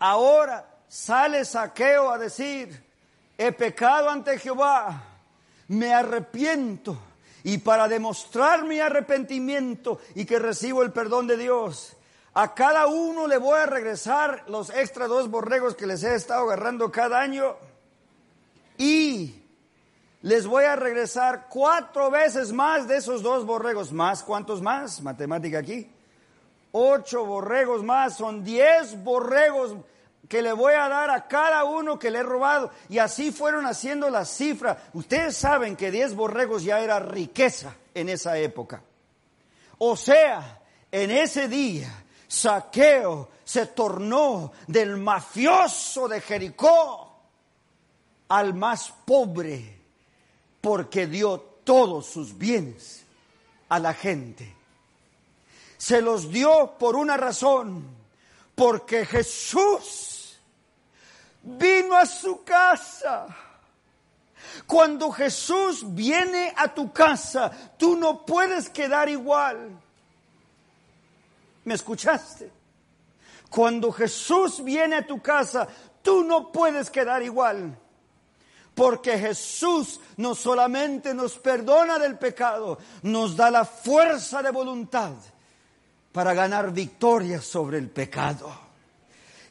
[0.00, 2.84] Ahora sale Saqueo a decir,
[3.38, 5.00] he pecado ante Jehová,
[5.68, 6.98] me arrepiento.
[7.44, 11.96] Y para demostrar mi arrepentimiento y que recibo el perdón de Dios,
[12.34, 16.46] a cada uno le voy a regresar los extra dos borregos que les he estado
[16.46, 17.54] agarrando cada año.
[18.76, 19.40] Y
[20.22, 23.92] les voy a regresar cuatro veces más de esos dos borregos.
[23.92, 25.00] ¿Más cuántos más?
[25.00, 25.88] Matemática aquí.
[26.72, 29.76] Ocho borregos más, son diez borregos
[30.28, 32.70] que le voy a dar a cada uno que le he robado.
[32.88, 34.76] Y así fueron haciendo la cifra.
[34.92, 38.82] Ustedes saben que diez borregos ya era riqueza en esa época.
[39.78, 47.16] O sea, en ese día, Saqueo se tornó del mafioso de Jericó
[48.28, 49.77] al más pobre
[50.60, 53.04] porque dio todos sus bienes
[53.68, 54.54] a la gente.
[55.76, 57.84] Se los dio por una razón,
[58.54, 60.38] porque Jesús
[61.42, 63.26] vino a su casa.
[64.66, 69.70] Cuando Jesús viene a tu casa, tú no puedes quedar igual.
[71.64, 72.50] ¿Me escuchaste?
[73.50, 75.68] Cuando Jesús viene a tu casa,
[76.02, 77.78] tú no puedes quedar igual.
[78.78, 85.14] Porque Jesús no solamente nos perdona del pecado, nos da la fuerza de voluntad
[86.12, 88.48] para ganar victoria sobre el pecado.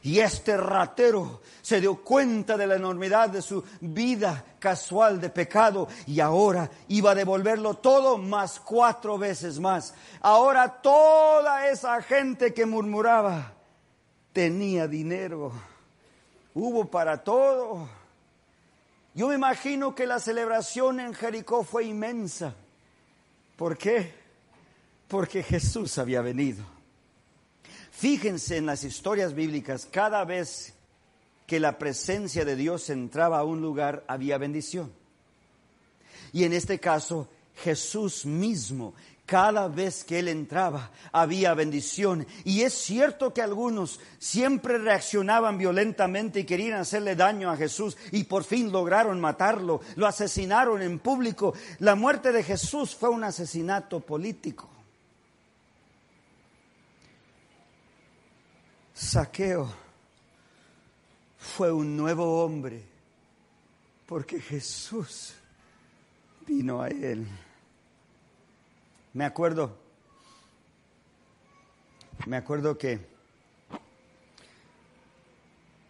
[0.02, 5.88] Y este ratero se dio cuenta de la enormidad de su vida casual de pecado
[6.06, 9.92] y ahora iba a devolverlo todo más cuatro veces más.
[10.22, 13.52] Ahora toda esa gente que murmuraba
[14.32, 15.52] tenía dinero.
[16.54, 18.07] Hubo para todo.
[19.14, 22.54] Yo me imagino que la celebración en Jericó fue inmensa.
[23.56, 24.12] ¿Por qué?
[25.08, 26.64] Porque Jesús había venido.
[27.90, 30.74] Fíjense en las historias bíblicas, cada vez
[31.46, 34.92] que la presencia de Dios entraba a un lugar había bendición.
[36.32, 38.94] Y en este caso, Jesús mismo
[39.28, 42.26] cada vez que él entraba había bendición.
[42.44, 48.24] Y es cierto que algunos siempre reaccionaban violentamente y querían hacerle daño a Jesús y
[48.24, 49.82] por fin lograron matarlo.
[49.96, 51.52] Lo asesinaron en público.
[51.80, 54.70] La muerte de Jesús fue un asesinato político.
[58.94, 59.70] Saqueo
[61.36, 62.82] fue un nuevo hombre
[64.06, 65.34] porque Jesús
[66.46, 67.28] vino a él.
[69.18, 69.76] Me acuerdo,
[72.26, 73.00] me acuerdo que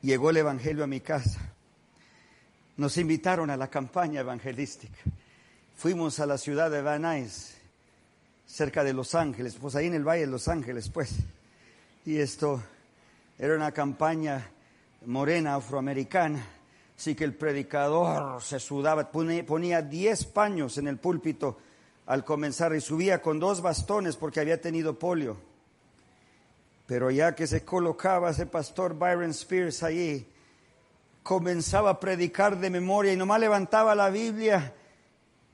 [0.00, 1.38] llegó el Evangelio a mi casa.
[2.78, 4.96] Nos invitaron a la campaña evangelística.
[5.76, 7.54] Fuimos a la ciudad de Van Nuys,
[8.46, 11.16] cerca de Los Ángeles, pues ahí en el Valle de Los Ángeles, pues.
[12.06, 12.62] Y esto
[13.38, 14.50] era una campaña
[15.04, 16.42] morena afroamericana
[16.98, 21.58] Así que el predicador se sudaba, ponía 10 paños en el púlpito
[22.08, 25.36] al comenzar y subía con dos bastones porque había tenido polio.
[26.86, 30.26] Pero ya que se colocaba ese pastor Byron Spears allí,
[31.22, 34.72] comenzaba a predicar de memoria y nomás levantaba la Biblia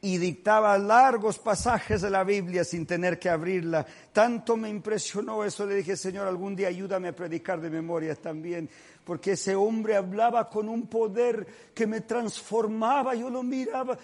[0.01, 3.85] y dictaba largos pasajes de la Biblia sin tener que abrirla.
[4.13, 8.71] Tanto me impresionó eso, le dije, Señor, algún día ayúdame a predicar de memoria también,
[9.05, 13.99] porque ese hombre hablaba con un poder que me transformaba, yo lo miraba,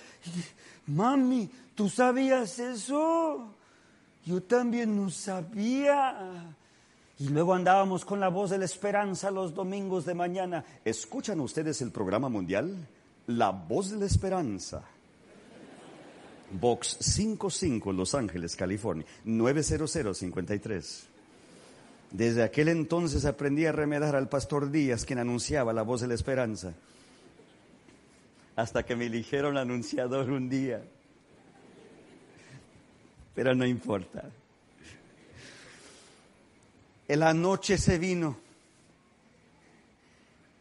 [0.87, 3.55] mami, ¿tú sabías eso?
[4.25, 6.55] Yo también no sabía.
[7.19, 10.65] Y luego andábamos con la voz de la esperanza los domingos de mañana.
[10.85, 12.89] ¿Escuchan ustedes el programa mundial?
[13.27, 14.83] La voz de la esperanza.
[16.53, 21.10] Box 55, Los Ángeles, California, 90053.
[22.11, 26.15] Desde aquel entonces aprendí a remedar al pastor Díaz, quien anunciaba la voz de la
[26.15, 26.75] esperanza,
[28.57, 30.83] hasta que me eligieron anunciador un día.
[33.35, 34.29] Pero no importa.
[37.07, 38.39] En la noche se vino,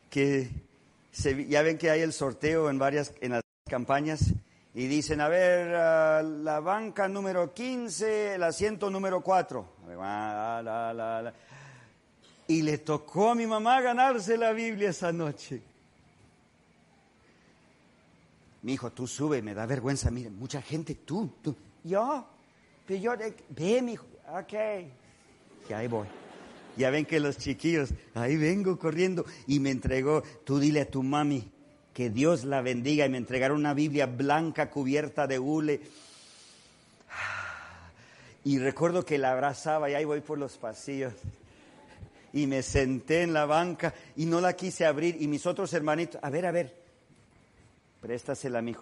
[0.09, 0.49] que
[1.47, 4.33] ya ven que hay el sorteo en varias en las campañas
[4.79, 5.67] y dicen, a ver,
[6.23, 9.65] la banca número 15, el asiento número 4.
[12.47, 15.61] Y le tocó a mi mamá ganarse la Biblia esa noche.
[18.61, 21.53] Mi hijo, tú sube, me da vergüenza, mire, mucha gente, tú, tú.
[21.83, 22.25] Yo,
[22.85, 23.11] pero yo,
[23.49, 24.53] ve, mi hijo, ok.
[25.69, 26.07] Y ahí voy.
[26.77, 31.03] Ya ven que los chiquillos, ahí vengo corriendo y me entregó, tú dile a tu
[31.03, 31.51] mami,
[31.99, 35.81] que Dios la bendiga y me entregaron una Biblia blanca cubierta de hule.
[38.45, 41.11] Y recuerdo que la abrazaba y ahí voy por los pasillos.
[42.31, 45.21] Y me senté en la banca y no la quise abrir.
[45.21, 46.73] Y mis otros hermanitos, a ver, a ver,
[47.99, 48.73] préstasela a mi.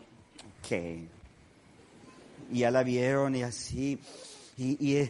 [2.51, 3.99] Y ya la vieron y así.
[4.59, 5.09] Y,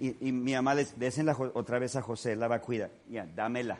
[0.00, 2.90] y, mi mamá les, désenla otra vez a José, la va a cuidar.
[3.08, 3.78] Ya, dámela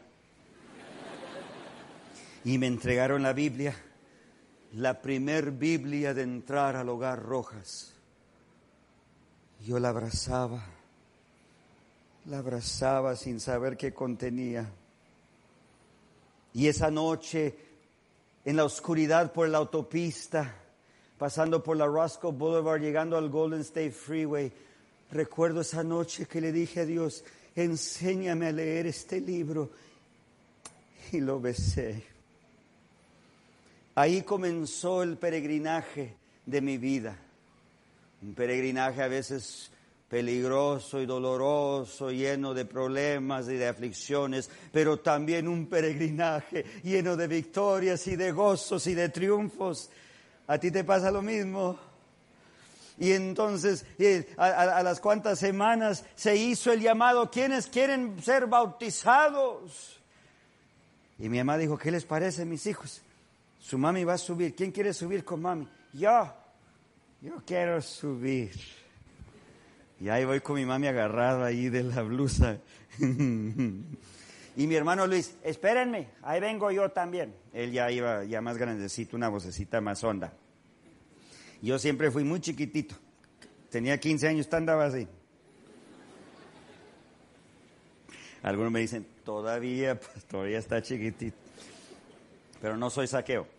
[2.46, 3.74] y me entregaron la Biblia,
[4.74, 7.92] la primer Biblia de entrar al hogar Rojas.
[9.66, 10.64] Yo la abrazaba,
[12.26, 14.70] la abrazaba sin saber qué contenía.
[16.54, 17.52] Y esa noche,
[18.44, 20.54] en la oscuridad por la autopista,
[21.18, 24.52] pasando por la Roscoe Boulevard, llegando al Golden State Freeway,
[25.10, 27.24] recuerdo esa noche que le dije a Dios,
[27.56, 29.68] enséñame a leer este libro.
[31.10, 32.15] Y lo besé.
[33.96, 37.16] Ahí comenzó el peregrinaje de mi vida.
[38.20, 39.70] Un peregrinaje a veces
[40.06, 47.26] peligroso y doloroso, lleno de problemas y de aflicciones, pero también un peregrinaje lleno de
[47.26, 49.88] victorias y de gozos y de triunfos.
[50.46, 51.78] ¿A ti te pasa lo mismo?
[52.98, 53.86] Y entonces,
[54.36, 60.00] a, las cuantas semanas se hizo el llamado, ¿quiénes quieren ser bautizados?
[61.18, 63.00] Y mi mamá dijo, ¿qué les parece, mis hijos?
[63.66, 64.54] Su mami va a subir.
[64.54, 65.66] ¿Quién quiere subir con mami?
[65.92, 66.32] Yo.
[67.20, 68.52] Yo quiero subir.
[69.98, 72.60] Y ahí voy con mi mami agarrada ahí de la blusa.
[73.00, 77.34] y mi hermano Luis, espérenme, ahí vengo yo también.
[77.52, 80.32] Él ya iba ya más grandecito, una vocecita más honda.
[81.60, 82.94] Yo siempre fui muy chiquitito.
[83.68, 85.08] Tenía 15 años, andaba así.
[88.44, 91.36] Algunos me dicen, todavía, pues, todavía está chiquitito.
[92.60, 93.55] Pero no soy saqueo.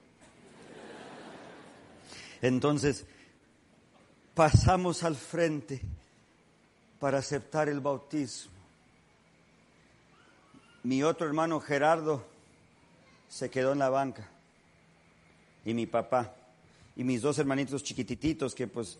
[2.42, 3.06] Entonces,
[4.34, 5.82] pasamos al frente
[7.00, 8.52] para aceptar el bautismo.
[10.84, 12.26] Mi otro hermano Gerardo
[13.28, 14.30] se quedó en la banca
[15.66, 16.34] y mi papá
[16.96, 19.00] y mis dos hermanitos chiquititos que pues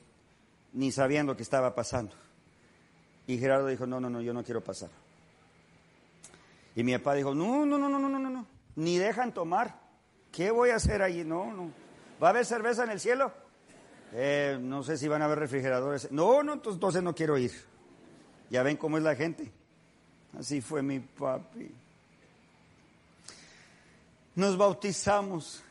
[0.74, 2.16] ni sabían lo que estaba pasando.
[3.26, 4.90] Y Gerardo dijo, no, no, no, yo no quiero pasar.
[6.76, 8.46] Y mi papá dijo, no, no, no, no, no, no, no,
[8.76, 9.80] ni dejan tomar.
[10.32, 11.24] ¿Qué voy a hacer allí?
[11.24, 11.72] No, no.
[12.22, 13.32] ¿Va a haber cerveza en el cielo?
[14.14, 16.12] Eh, no sé si van a haber refrigeradores.
[16.12, 17.52] No, no, entonces no quiero ir.
[18.50, 19.52] Ya ven cómo es la gente.
[20.38, 21.70] Así fue mi papi.
[24.36, 25.64] Nos bautizamos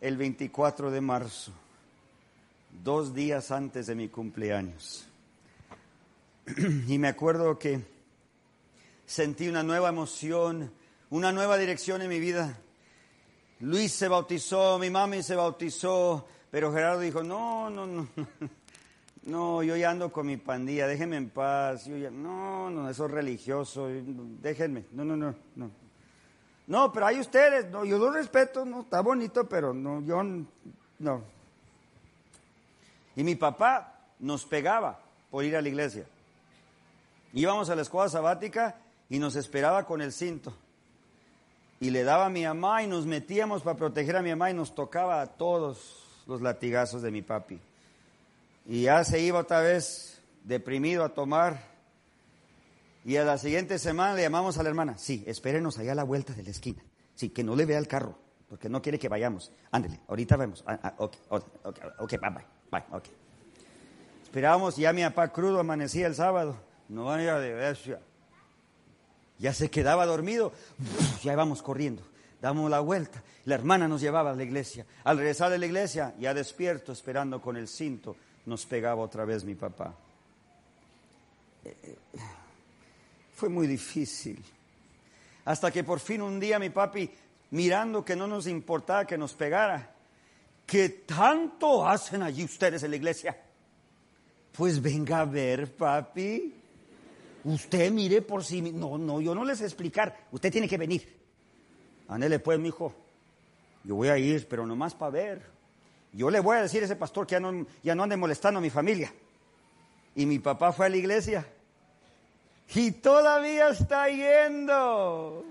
[0.00, 1.52] el 24 de marzo,
[2.82, 5.06] dos días antes de mi cumpleaños.
[6.86, 7.84] Y me acuerdo que
[9.06, 10.72] sentí una nueva emoción,
[11.10, 12.58] una nueva dirección en mi vida.
[13.60, 18.08] Luis se bautizó, mi mami se bautizó, pero Gerardo dijo, no, no, no,
[19.24, 21.86] no, yo ya ando con mi pandilla, déjenme en paz.
[21.86, 25.70] Yo ya, no, no, eso es religioso, déjenme, no, no, no, no.
[26.68, 30.22] No, pero hay ustedes, no, yo lo respeto, no, está bonito, pero no, yo
[30.98, 31.22] no.
[33.16, 35.00] Y mi papá nos pegaba
[35.30, 36.06] por ir a la iglesia.
[37.32, 38.76] Íbamos a la escuela sabática
[39.08, 40.54] y nos esperaba con el cinto.
[41.80, 44.54] Y le daba a mi mamá y nos metíamos para proteger a mi mamá y
[44.54, 47.60] nos tocaba a todos los latigazos de mi papi.
[48.66, 51.62] Y ya se iba otra vez deprimido a tomar.
[53.04, 54.98] Y a la siguiente semana le llamamos a la hermana.
[54.98, 56.82] Sí, espérenos allá a la vuelta de la esquina.
[57.14, 58.18] Sí, que no le vea el carro,
[58.48, 59.52] porque no quiere que vayamos.
[59.70, 60.62] Ándele, ahorita vemos.
[60.66, 63.02] Ah, ah, ok, ok, ok, bye, bye, bye.
[64.22, 66.56] Esperábamos y ya mi papá crudo amanecía el sábado.
[66.88, 68.00] No había de bestia.
[69.38, 70.52] Ya se quedaba dormido.
[71.22, 72.02] Ya íbamos corriendo.
[72.40, 73.22] Damos la vuelta.
[73.44, 74.86] La hermana nos llevaba a la iglesia.
[75.04, 78.16] Al regresar de la iglesia, ya despierto, esperando con el cinto,
[78.46, 79.94] nos pegaba otra vez mi papá.
[81.64, 81.96] Eh, eh,
[83.34, 84.42] fue muy difícil.
[85.44, 87.10] Hasta que por fin un día mi papi,
[87.50, 89.94] mirando que no nos importaba que nos pegara,
[90.66, 93.36] ¿qué tanto hacen allí ustedes en la iglesia?
[94.52, 96.57] Pues venga a ver, papi.
[97.44, 100.26] Usted mire por sí No, no, yo no les explicar.
[100.32, 101.18] Usted tiene que venir.
[102.08, 102.94] Ándele pues, mi hijo.
[103.84, 105.42] Yo voy a ir, pero nomás para ver.
[106.12, 108.58] Yo le voy a decir a ese pastor que ya no, ya no ande molestando
[108.58, 109.12] a mi familia.
[110.14, 111.46] Y mi papá fue a la iglesia.
[112.74, 115.44] Y todavía está yendo.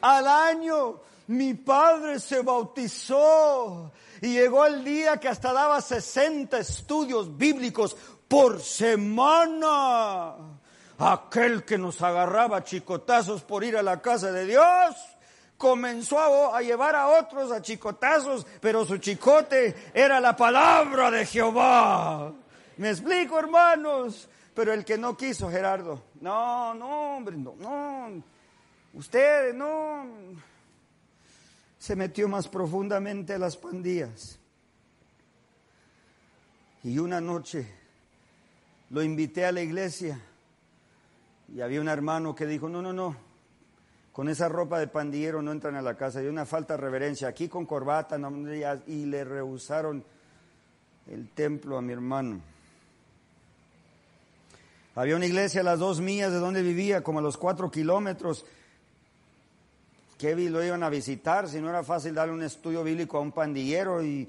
[0.00, 7.36] Al año mi padre se bautizó y llegó el día que hasta daba 60 estudios
[7.36, 7.96] bíblicos
[8.28, 10.34] por semana.
[10.98, 14.96] Aquel que nos agarraba chicotazos por ir a la casa de Dios
[15.58, 22.32] comenzó a, llevar a otros a chicotazos, pero su chicote era la palabra de Jehová.
[22.76, 24.28] ¿Me explico, hermanos?
[24.54, 28.22] Pero el que no quiso, Gerardo, no, no, hombre, no, no,
[28.94, 30.06] ustedes, no
[31.86, 34.40] se metió más profundamente a las pandillas.
[36.82, 37.64] Y una noche
[38.90, 40.20] lo invité a la iglesia
[41.54, 43.14] y había un hermano que dijo, no, no, no,
[44.10, 47.28] con esa ropa de pandillero no entran a la casa, hay una falta de reverencia,
[47.28, 48.18] aquí con corbata,
[48.88, 50.02] y le rehusaron
[51.06, 52.40] el templo a mi hermano.
[54.96, 58.44] Había una iglesia a las dos millas de donde vivía, como a los cuatro kilómetros,
[60.18, 63.32] Kevin lo iban a visitar, si no era fácil darle un estudio bíblico a un
[63.32, 64.28] pandillero y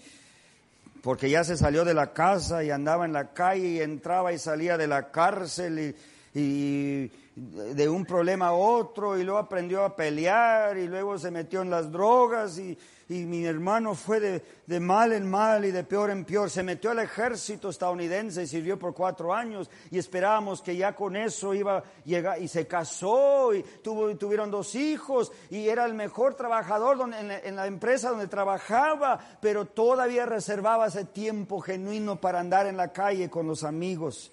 [1.02, 4.40] porque ya se salió de la casa y andaba en la calle y entraba y
[4.40, 5.96] salía de la cárcel
[6.36, 11.30] y, y de un problema a otro y luego aprendió a pelear y luego se
[11.30, 12.76] metió en las drogas y,
[13.10, 16.50] y mi hermano fue de, de, mal en mal y de peor en peor.
[16.50, 21.16] Se metió al ejército estadounidense y sirvió por cuatro años y esperábamos que ya con
[21.16, 25.94] eso iba a llegar y se casó y tuvo, tuvieron dos hijos y era el
[25.94, 32.20] mejor trabajador en, la, en la empresa donde trabajaba, pero todavía reservaba ese tiempo genuino
[32.20, 34.32] para andar en la calle con los amigos.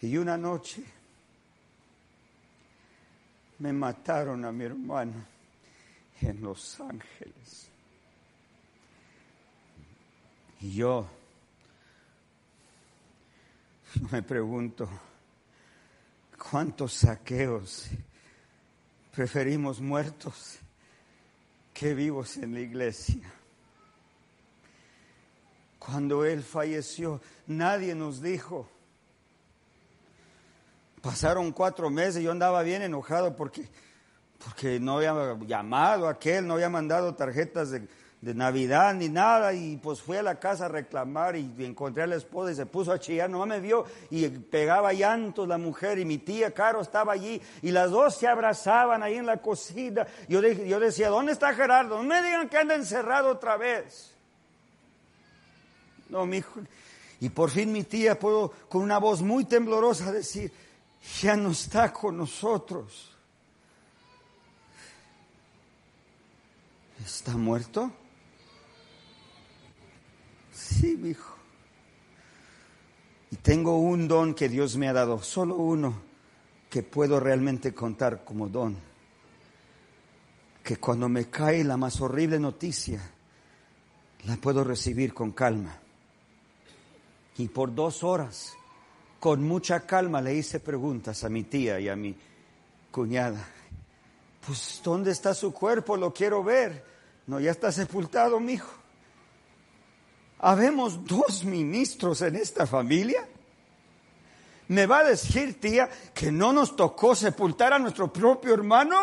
[0.00, 0.84] Y una noche
[3.58, 5.24] me mataron a mi hermano
[6.20, 7.68] en Los Ángeles.
[10.60, 11.08] Y yo
[14.10, 14.88] me pregunto,
[16.50, 17.88] ¿cuántos saqueos
[19.12, 20.58] preferimos muertos
[21.72, 23.32] que vivos en la iglesia?
[25.78, 28.68] Cuando él falleció, nadie nos dijo.
[31.02, 33.68] Pasaron cuatro meses, yo andaba bien enojado porque
[34.44, 37.88] porque no había llamado a aquel, no había mandado tarjetas de,
[38.20, 42.06] de, Navidad ni nada, y pues fui a la casa a reclamar y encontré a
[42.06, 45.98] la esposa y se puso a chillar, no me vio y pegaba llantos la mujer
[45.98, 50.06] y mi tía Caro estaba allí y las dos se abrazaban ahí en la cocina.
[50.28, 51.96] Yo, yo decía, ¿dónde está Gerardo?
[51.96, 54.14] No me digan que anda encerrado otra vez.
[56.08, 56.60] No, mi hijo.
[57.20, 60.52] Y por fin mi tía pudo con una voz muy temblorosa decir,
[61.20, 63.16] ya no está con nosotros.
[67.04, 67.90] ¿Está muerto?
[70.52, 71.36] Sí, mi hijo.
[73.30, 76.08] Y tengo un don que Dios me ha dado, solo uno
[76.68, 78.76] que puedo realmente contar como don.
[80.62, 83.00] Que cuando me cae la más horrible noticia,
[84.24, 85.78] la puedo recibir con calma.
[87.38, 88.52] Y por dos horas,
[89.20, 92.14] con mucha calma, le hice preguntas a mi tía y a mi
[92.90, 93.44] cuñada.
[94.46, 95.96] Pues, ¿dónde está su cuerpo?
[95.96, 96.84] Lo quiero ver.
[97.26, 98.72] No, ya está sepultado, mi hijo.
[100.38, 103.26] Habemos dos ministros en esta familia.
[104.68, 108.98] ¿Me va a decir, tía, que no nos tocó sepultar a nuestro propio hermano?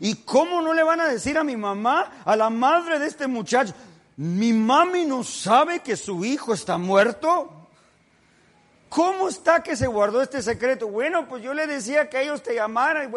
[0.00, 3.26] ¿Y cómo no le van a decir a mi mamá, a la madre de este
[3.26, 3.74] muchacho,
[4.16, 7.61] mi mami no sabe que su hijo está muerto?
[8.94, 10.86] ¿Cómo está que se guardó este secreto?
[10.86, 13.10] Bueno, pues yo le decía que ellos te llamaran.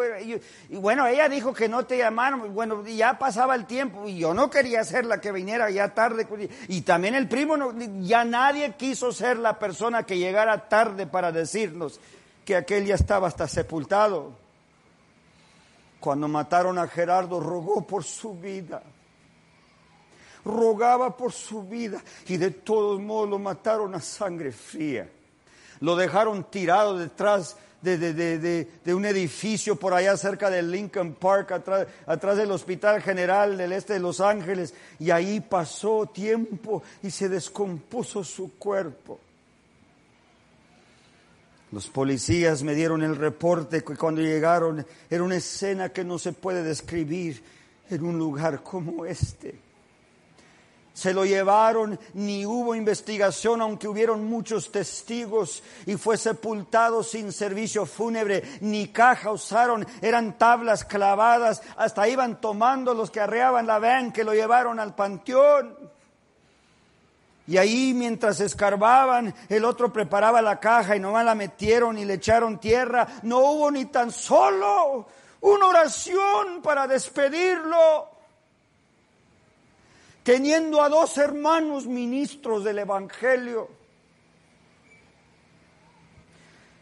[0.70, 2.54] Y bueno, ella dijo que no te llamaron.
[2.54, 6.26] Bueno, ya pasaba el tiempo y yo no quería ser la que viniera ya tarde.
[6.68, 12.00] Y también el primo, ya nadie quiso ser la persona que llegara tarde para decirnos
[12.46, 14.32] que aquel ya estaba hasta sepultado.
[16.00, 18.82] Cuando mataron a Gerardo, rogó por su vida
[20.42, 25.10] rogaba por su vida y de todos modos lo mataron a sangre fría.
[25.80, 32.36] Lo dejaron tirado detrás de, un edificio por allá cerca de Lincoln Park, atrás, atrás
[32.36, 38.24] del Hospital General del Este de Los Ángeles, y ahí pasó tiempo y se descompuso
[38.24, 39.20] su cuerpo.
[41.72, 46.32] Los policías me dieron el reporte que cuando llegaron era una escena que no se
[46.32, 47.42] puede describir
[47.90, 49.65] en un lugar como este
[50.96, 57.84] se lo llevaron, ni hubo investigación, aunque hubieron muchos testigos, y fue sepultado sin servicio
[57.84, 64.10] fúnebre, ni caja usaron, eran tablas clavadas, hasta iban tomando los que arreaban la van
[64.10, 65.76] que lo llevaron al panteón.
[67.46, 72.14] Y ahí mientras escarbaban, el otro preparaba la caja y nomás la metieron y le
[72.14, 73.06] echaron tierra.
[73.22, 75.06] No hubo ni tan solo
[75.42, 78.15] una oración para despedirlo
[80.26, 83.70] teniendo a dos hermanos ministros del Evangelio.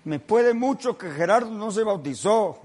[0.04, 2.58] Me puede mucho que Gerardo no se bautizó,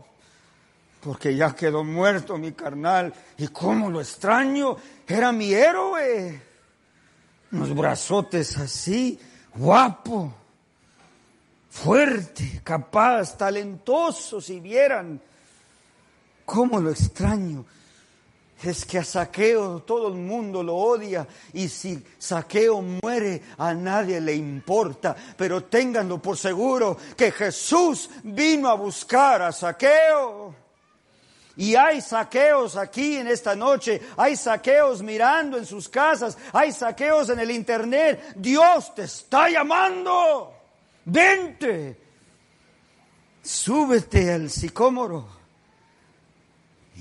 [1.02, 3.14] porque ya quedó muerto mi carnal.
[3.38, 4.78] ¿Y cómo lo extraño?
[5.06, 6.42] Era mi héroe.
[7.52, 9.20] Unos brazotes así,
[9.56, 10.34] guapo,
[11.70, 15.20] fuerte, capaz, talentoso, si vieran.
[16.46, 17.66] ¿Cómo lo extraño?
[18.64, 24.20] Es que a Saqueo todo el mundo lo odia y si Saqueo muere a nadie
[24.20, 30.56] le importa, pero ténganlo por seguro que Jesús vino a buscar a Saqueo.
[31.56, 37.30] Y hay saqueos aquí en esta noche, hay saqueos mirando en sus casas, hay saqueos
[37.30, 38.34] en el internet.
[38.38, 40.54] Dios te está llamando.
[41.04, 42.00] Vente.
[43.44, 45.39] Súbete al sicómoro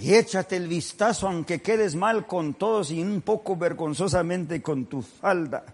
[0.01, 5.03] y échate el vistazo aunque quedes mal con todos y un poco vergonzosamente con tu
[5.03, 5.65] falda.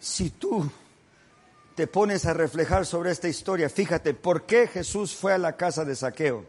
[0.00, 0.70] Si tú
[1.74, 5.84] te pones a reflejar sobre esta historia, fíjate, ¿por qué Jesús fue a la casa
[5.84, 6.46] de Saqueo?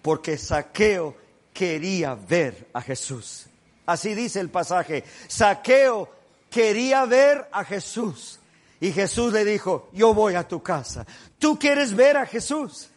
[0.00, 1.14] Porque Saqueo
[1.52, 3.46] quería ver a Jesús.
[3.84, 5.04] Así dice el pasaje.
[5.26, 6.10] Saqueo
[6.48, 8.37] quería ver a Jesús.
[8.80, 11.04] Y Jesús le dijo, yo voy a tu casa.
[11.38, 12.88] ¿Tú quieres ver a Jesús?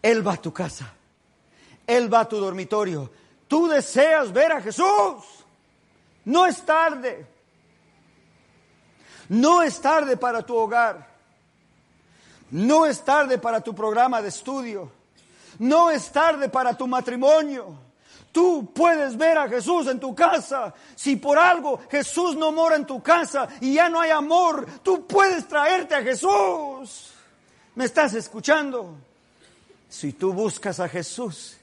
[0.00, 0.92] Él va a tu casa.
[1.86, 3.10] Él va a tu dormitorio.
[3.48, 5.24] ¿Tú deseas ver a Jesús?
[6.24, 7.26] No es tarde.
[9.28, 11.14] No es tarde para tu hogar.
[12.50, 14.90] No es tarde para tu programa de estudio.
[15.58, 17.83] No es tarde para tu matrimonio.
[18.34, 20.74] Tú puedes ver a Jesús en tu casa.
[20.96, 25.06] Si por algo Jesús no mora en tu casa y ya no hay amor, tú
[25.06, 27.12] puedes traerte a Jesús.
[27.76, 28.96] ¿Me estás escuchando?
[29.88, 31.56] Si tú buscas a Jesús,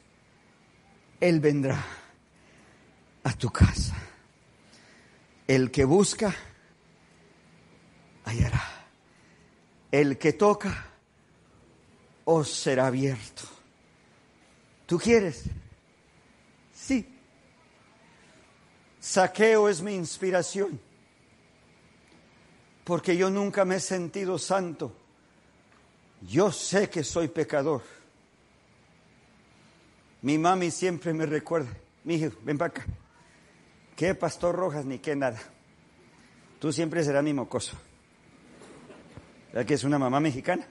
[1.19, 1.83] Él vendrá
[3.25, 3.97] a tu casa.
[5.45, 6.33] El que busca,
[8.23, 8.63] hallará.
[9.91, 10.85] El que toca,
[12.23, 13.43] os será abierto.
[14.85, 15.43] ¿Tú quieres?
[16.81, 17.07] Sí.
[19.01, 20.79] Saqueo es mi inspiración,
[22.83, 24.95] porque yo nunca me he sentido santo.
[26.29, 27.81] Yo sé que soy pecador.
[30.21, 31.71] Mi mami siempre me recuerda,
[32.03, 32.85] mi hijo, ven para acá.
[33.95, 35.41] ¿Qué pastor Rojas ni qué nada?
[36.59, 37.75] Tú siempre serás mi mocoso.
[39.47, 40.67] ¿Verdad que es una mamá mexicana?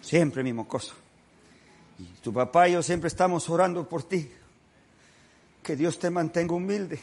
[0.00, 0.94] Siempre mi mocoso.
[1.98, 4.30] Y tu papá y yo siempre estamos orando por ti.
[5.62, 6.98] Que Dios te mantenga humilde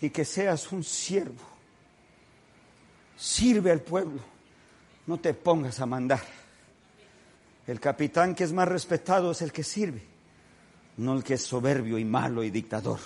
[0.00, 1.42] y que seas un siervo.
[3.16, 4.20] Sirve al pueblo,
[5.06, 6.22] no te pongas a mandar.
[7.66, 10.02] El capitán que es más respetado es el que sirve,
[10.96, 12.98] no el que es soberbio y malo y dictador.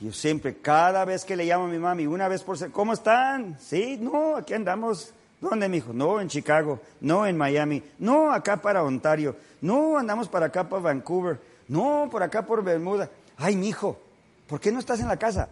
[0.00, 2.92] Yo siempre, cada vez que le llamo a mi mami, una vez por ser, ¿cómo
[2.92, 3.58] están?
[3.58, 5.12] Sí, no, aquí andamos.
[5.40, 5.92] ¿Dónde, mijo?
[5.92, 10.82] No, en Chicago, no, en Miami, no, acá para Ontario, no, andamos para acá para
[10.82, 11.40] Vancouver.
[11.68, 13.10] No, por acá por Bermuda.
[13.36, 14.00] Ay, mi hijo,
[14.46, 15.50] ¿por qué no estás en la casa?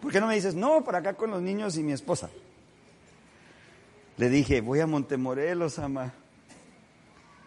[0.00, 2.30] ¿Por qué no me dices, no, por acá con los niños y mi esposa?
[4.18, 6.12] Le dije, voy a Montemorelos, ama.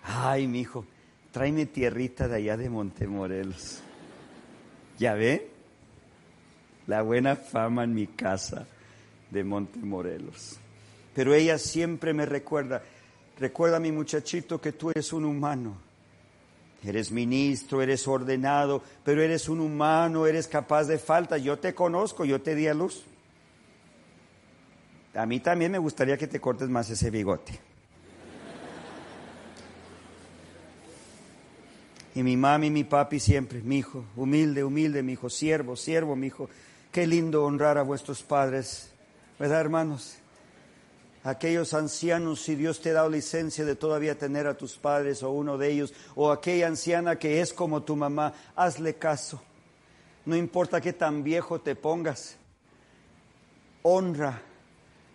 [0.04, 0.86] Ay, mi hijo,
[1.32, 3.82] tráeme tierrita de allá de Montemorelos.
[4.98, 5.52] ¿Ya ve?
[6.88, 8.68] La buena fama en mi casa
[9.30, 10.58] de Montemorelos.
[11.14, 12.82] Pero ella siempre me recuerda,
[13.40, 15.89] recuerda mi muchachito que tú eres un humano.
[16.84, 21.38] Eres ministro, eres ordenado, pero eres un humano, eres capaz de falta.
[21.38, 23.04] Yo te conozco, yo te di a luz.
[25.14, 27.60] A mí también me gustaría que te cortes más ese bigote.
[32.16, 36.16] Y mi mami y mi papi siempre, mi hijo, humilde, humilde, mi hijo, siervo, siervo,
[36.16, 36.50] mi hijo.
[36.92, 38.92] Qué lindo honrar a vuestros padres,
[39.38, 40.18] ¿verdad, hermanos?
[41.24, 45.32] Aquellos ancianos, si Dios te ha dado licencia de todavía tener a tus padres o
[45.32, 49.41] uno de ellos, o aquella anciana que es como tu mamá, hazle caso.
[50.26, 52.38] No importa qué tan viejo te pongas,
[53.82, 54.41] honra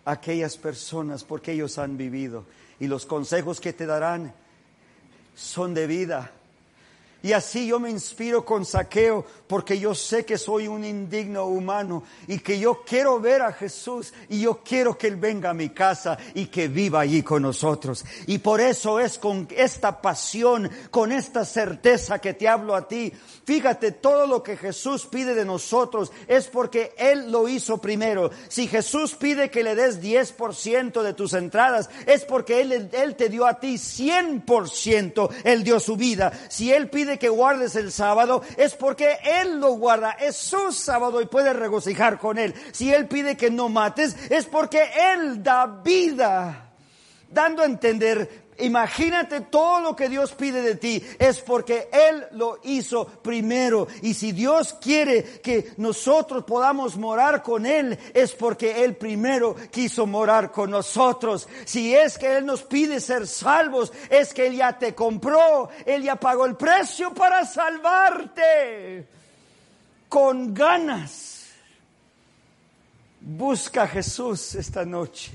[0.03, 2.45] a aquellas personas porque ellos han vivido
[2.79, 4.33] y los consejos que te darán
[5.33, 6.31] son de vida
[7.25, 12.03] y así yo me inspiro con saqueo porque yo sé que soy un indigno humano
[12.27, 15.69] y que yo quiero ver a Jesús y yo quiero que Él venga a mi
[15.69, 18.05] casa y que viva allí con nosotros.
[18.27, 23.11] Y por eso es con esta pasión, con esta certeza que te hablo a ti.
[23.43, 28.29] Fíjate, todo lo que Jesús pide de nosotros es porque Él lo hizo primero.
[28.49, 33.29] Si Jesús pide que le des 10% de tus entradas, es porque Él, Él te
[33.29, 35.29] dio a ti 100%.
[35.43, 36.31] Él dio su vida.
[36.49, 41.21] Si Él pide que guardes el sábado es porque Él lo guarda, es su sábado
[41.21, 42.53] y puedes regocijar con Él.
[42.71, 46.71] Si Él pide que no mates es porque Él da vida,
[47.29, 52.59] dando a entender Imagínate todo lo que Dios pide de ti es porque Él lo
[52.63, 53.87] hizo primero.
[54.01, 60.05] Y si Dios quiere que nosotros podamos morar con Él es porque Él primero quiso
[60.07, 61.49] morar con nosotros.
[61.65, 66.03] Si es que Él nos pide ser salvos, es que Él ya te compró, Él
[66.03, 69.05] ya pagó el precio para salvarte.
[70.07, 71.49] Con ganas.
[73.19, 75.33] Busca a Jesús esta noche.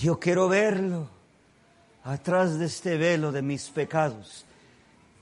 [0.00, 1.08] Yo quiero verlo
[2.04, 4.44] atrás de este velo de mis pecados.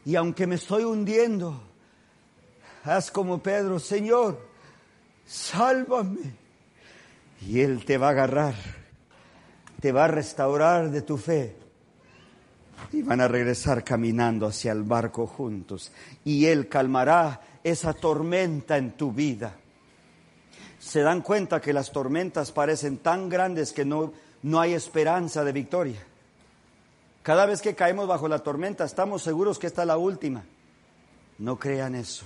[0.05, 1.61] Y aunque me estoy hundiendo,
[2.85, 4.41] haz como Pedro, Señor,
[5.27, 6.35] sálvame.
[7.47, 8.55] Y Él te va a agarrar,
[9.81, 11.57] te va a restaurar de tu fe.
[12.93, 15.93] Y van a regresar caminando hacia el barco juntos.
[16.25, 19.55] Y Él calmará esa tormenta en tu vida.
[20.79, 25.53] Se dan cuenta que las tormentas parecen tan grandes que no, no hay esperanza de
[25.53, 26.07] victoria.
[27.23, 30.45] Cada vez que caemos bajo la tormenta estamos seguros que esta es la última.
[31.39, 32.25] No crean eso.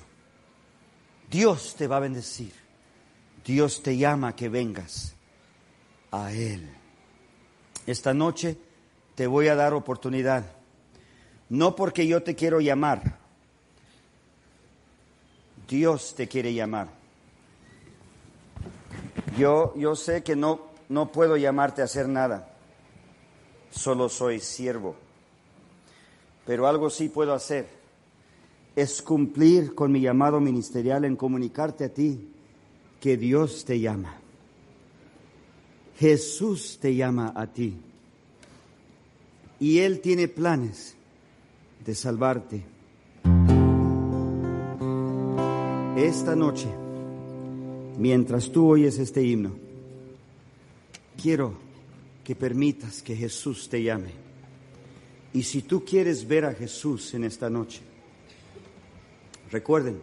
[1.30, 2.52] Dios te va a bendecir.
[3.44, 5.14] Dios te llama a que vengas
[6.10, 6.70] a Él.
[7.86, 8.56] Esta noche
[9.14, 10.44] te voy a dar oportunidad.
[11.48, 13.18] No porque yo te quiero llamar.
[15.68, 16.88] Dios te quiere llamar.
[19.36, 22.53] Yo, yo sé que no, no puedo llamarte a hacer nada
[23.74, 24.94] solo soy siervo.
[26.46, 27.68] Pero algo sí puedo hacer,
[28.76, 32.28] es cumplir con mi llamado ministerial en comunicarte a ti
[33.00, 34.16] que Dios te llama.
[35.98, 37.76] Jesús te llama a ti.
[39.60, 40.96] Y Él tiene planes
[41.84, 42.64] de salvarte.
[45.96, 46.68] Esta noche,
[47.98, 49.52] mientras tú oyes este himno,
[51.20, 51.63] quiero
[52.24, 54.12] que permitas que Jesús te llame.
[55.34, 57.80] Y si tú quieres ver a Jesús en esta noche,
[59.50, 60.00] recuerden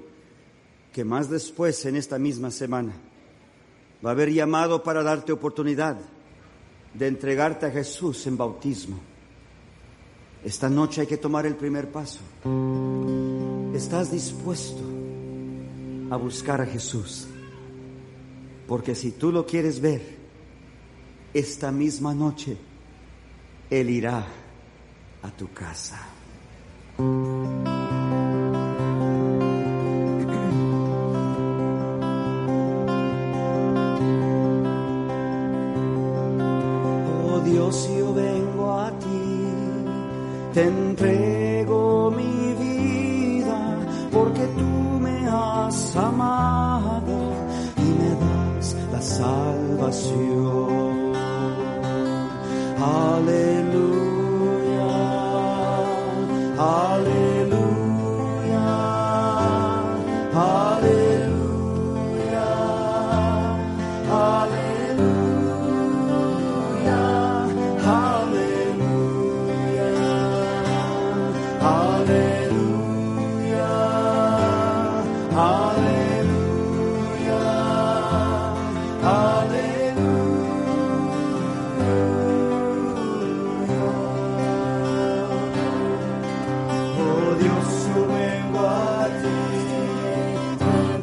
[0.93, 2.93] que más después en esta misma semana
[4.05, 5.97] va a haber llamado para darte oportunidad
[6.93, 8.99] de entregarte a Jesús en bautismo.
[10.43, 12.19] Esta noche hay que tomar el primer paso.
[13.73, 14.81] ¿Estás dispuesto
[16.09, 17.27] a buscar a Jesús?
[18.67, 20.20] Porque si tú lo quieres ver,
[21.33, 22.57] esta misma noche
[23.69, 24.25] Él irá
[25.23, 25.99] a tu casa.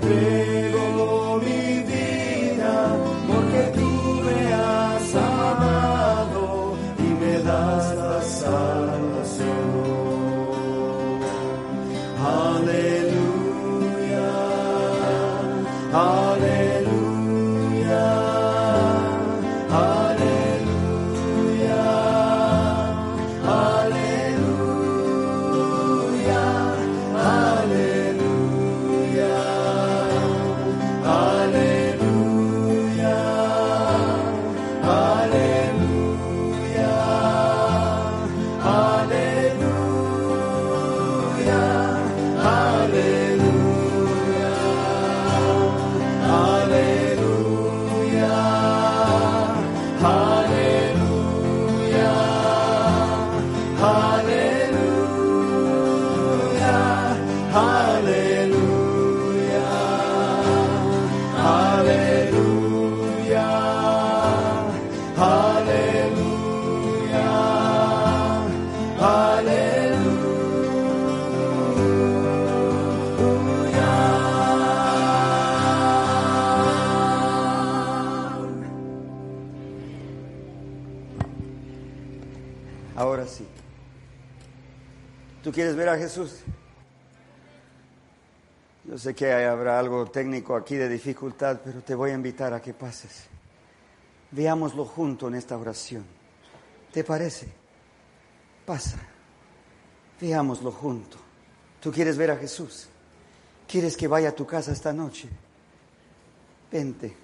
[0.08, 0.47] day.
[85.78, 86.40] Ver a Jesús?
[88.84, 92.60] Yo sé que habrá algo técnico aquí de dificultad, pero te voy a invitar a
[92.60, 93.26] que pases.
[94.32, 96.04] Veámoslo junto en esta oración.
[96.92, 97.48] ¿Te parece?
[98.66, 98.98] Pasa.
[100.20, 101.16] Veámoslo junto.
[101.80, 102.88] ¿Tú quieres ver a Jesús?
[103.68, 105.28] ¿Quieres que vaya a tu casa esta noche?
[106.72, 107.14] Vente.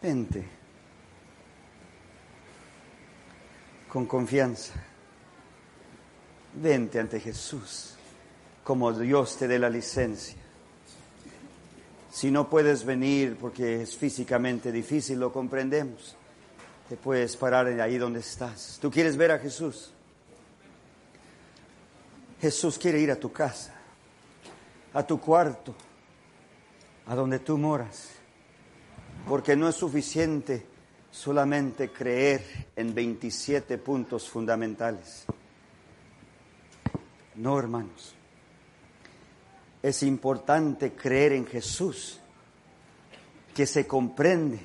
[0.00, 0.48] Vente.
[3.88, 4.87] Con confianza.
[6.54, 7.98] Vente ante Jesús
[8.68, 10.36] como Dios te dé la licencia.
[12.12, 16.14] Si no puedes venir porque es físicamente difícil, lo comprendemos.
[16.86, 18.76] Te puedes parar ahí donde estás.
[18.78, 19.94] ¿Tú quieres ver a Jesús?
[22.42, 23.72] Jesús quiere ir a tu casa,
[24.92, 25.74] a tu cuarto,
[27.06, 28.10] a donde tú moras,
[29.26, 30.66] porque no es suficiente
[31.10, 35.24] solamente creer en 27 puntos fundamentales.
[37.38, 38.14] No, hermanos.
[39.80, 42.18] Es importante creer en Jesús,
[43.54, 44.58] que se comprende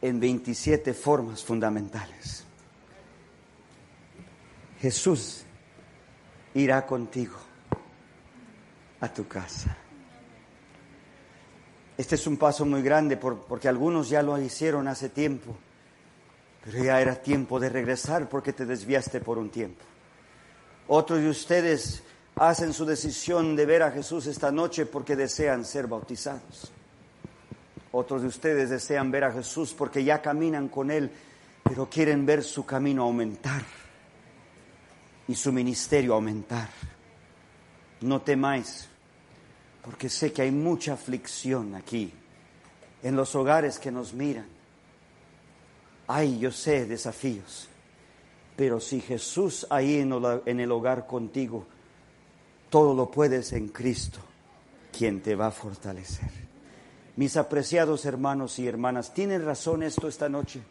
[0.00, 2.44] en 27 formas fundamentales.
[4.80, 5.44] Jesús
[6.54, 7.36] irá contigo
[9.00, 9.76] a tu casa.
[11.98, 15.54] Este es un paso muy grande porque algunos ya lo hicieron hace tiempo,
[16.64, 19.91] pero ya era tiempo de regresar porque te desviaste por un tiempo.
[20.94, 22.02] Otros de ustedes
[22.36, 26.70] hacen su decisión de ver a Jesús esta noche porque desean ser bautizados.
[27.92, 31.10] Otros de ustedes desean ver a Jesús porque ya caminan con Él,
[31.62, 33.62] pero quieren ver su camino aumentar
[35.26, 36.68] y su ministerio aumentar.
[38.02, 38.86] No temáis,
[39.82, 42.12] porque sé que hay mucha aflicción aquí,
[43.02, 44.46] en los hogares que nos miran.
[46.06, 47.70] Hay, yo sé, desafíos,
[48.56, 51.66] pero si Jesús ahí en el hogar contigo,
[52.70, 54.18] todo lo puedes en Cristo,
[54.96, 56.30] quien te va a fortalecer.
[57.16, 60.62] Mis apreciados hermanos y hermanas, ¿tienen razón esto esta noche?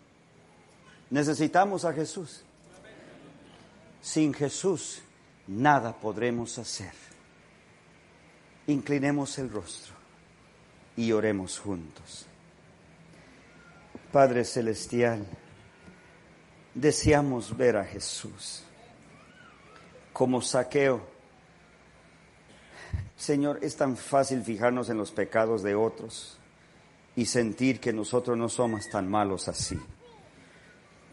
[1.11, 2.43] Necesitamos a Jesús.
[4.01, 5.01] Sin Jesús
[5.47, 6.93] nada podremos hacer.
[8.67, 9.93] Inclinemos el rostro
[10.95, 12.25] y oremos juntos.
[14.11, 15.25] Padre Celestial,
[16.73, 18.63] deseamos ver a Jesús
[20.13, 21.11] como saqueo
[23.21, 26.39] Señor, es tan fácil fijarnos en los pecados de otros
[27.15, 29.79] y sentir que nosotros no somos tan malos así.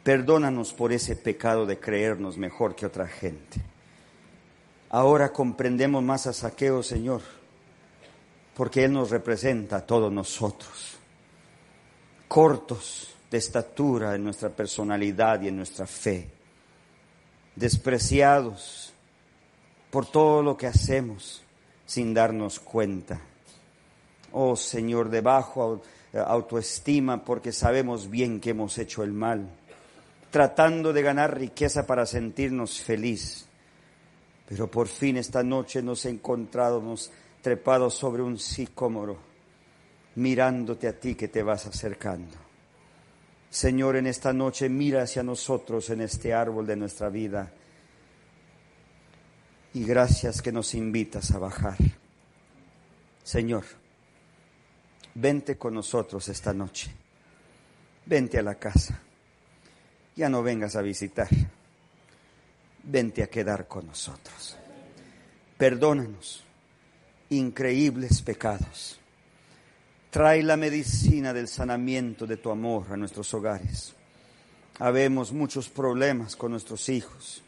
[0.05, 3.61] Perdónanos por ese pecado de creernos mejor que otra gente.
[4.89, 7.21] Ahora comprendemos más a Saqueo, Señor,
[8.55, 10.97] porque Él nos representa a todos nosotros,
[12.27, 16.29] cortos de estatura en nuestra personalidad y en nuestra fe,
[17.55, 18.93] despreciados
[19.91, 21.43] por todo lo que hacemos
[21.87, 23.21] sin darnos cuenta.
[24.33, 25.83] Oh Señor, de bajo
[26.15, 29.49] autoestima porque sabemos bien que hemos hecho el mal,
[30.31, 33.47] tratando de ganar riqueza para sentirnos feliz.
[34.49, 36.83] Pero por fin esta noche nos he encontrado
[37.43, 39.19] trepados sobre un sicómoro,
[40.15, 42.48] mirándote a ti que te vas acercando.
[43.51, 47.51] Señor, en esta noche mira hacia nosotros en este árbol de nuestra vida
[49.75, 51.77] y gracias que nos invitas a bajar.
[53.23, 53.65] Señor,
[55.15, 56.91] vente con nosotros esta noche.
[58.07, 59.01] Vente a la casa.
[60.17, 61.29] Ya no vengas a visitar.
[62.83, 64.57] Vente a quedar con nosotros.
[65.59, 66.45] Perdónanos
[67.31, 68.98] increíbles pecados.
[70.11, 73.95] Trae la medicina del sanamiento de tu amor a nuestros hogares.
[74.79, 77.43] Habemos muchos problemas con nuestros hijos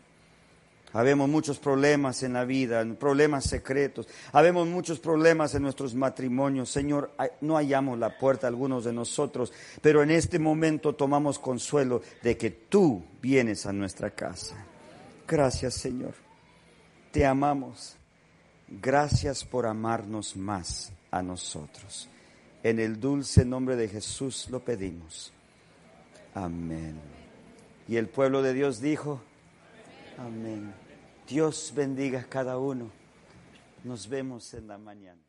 [0.93, 4.09] Habemos muchos problemas en la vida, problemas secretos.
[4.33, 6.69] Habemos muchos problemas en nuestros matrimonios.
[6.69, 12.37] Señor, no hallamos la puerta algunos de nosotros, pero en este momento tomamos consuelo de
[12.37, 14.57] que tú vienes a nuestra casa.
[15.29, 16.15] Gracias, Señor.
[17.13, 17.97] Te amamos.
[18.67, 22.09] Gracias por amarnos más a nosotros.
[22.63, 25.33] En el dulce nombre de Jesús lo pedimos.
[26.35, 27.01] Amén.
[27.89, 29.21] Y el pueblo de Dios dijo,
[30.19, 30.73] Amén.
[31.27, 32.91] Dios bendiga a cada uno.
[33.85, 35.23] Nos vemos en la mañana.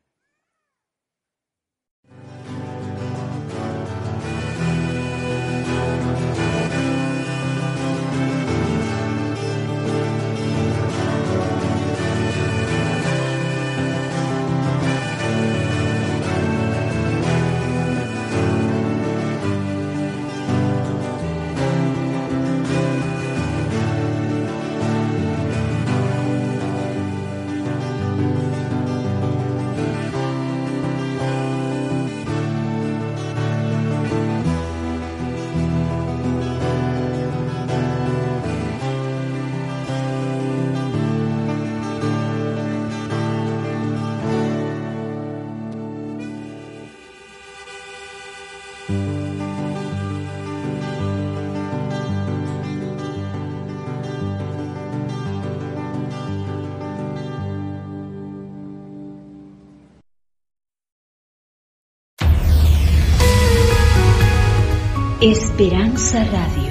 [65.62, 66.71] Esperanza Radio.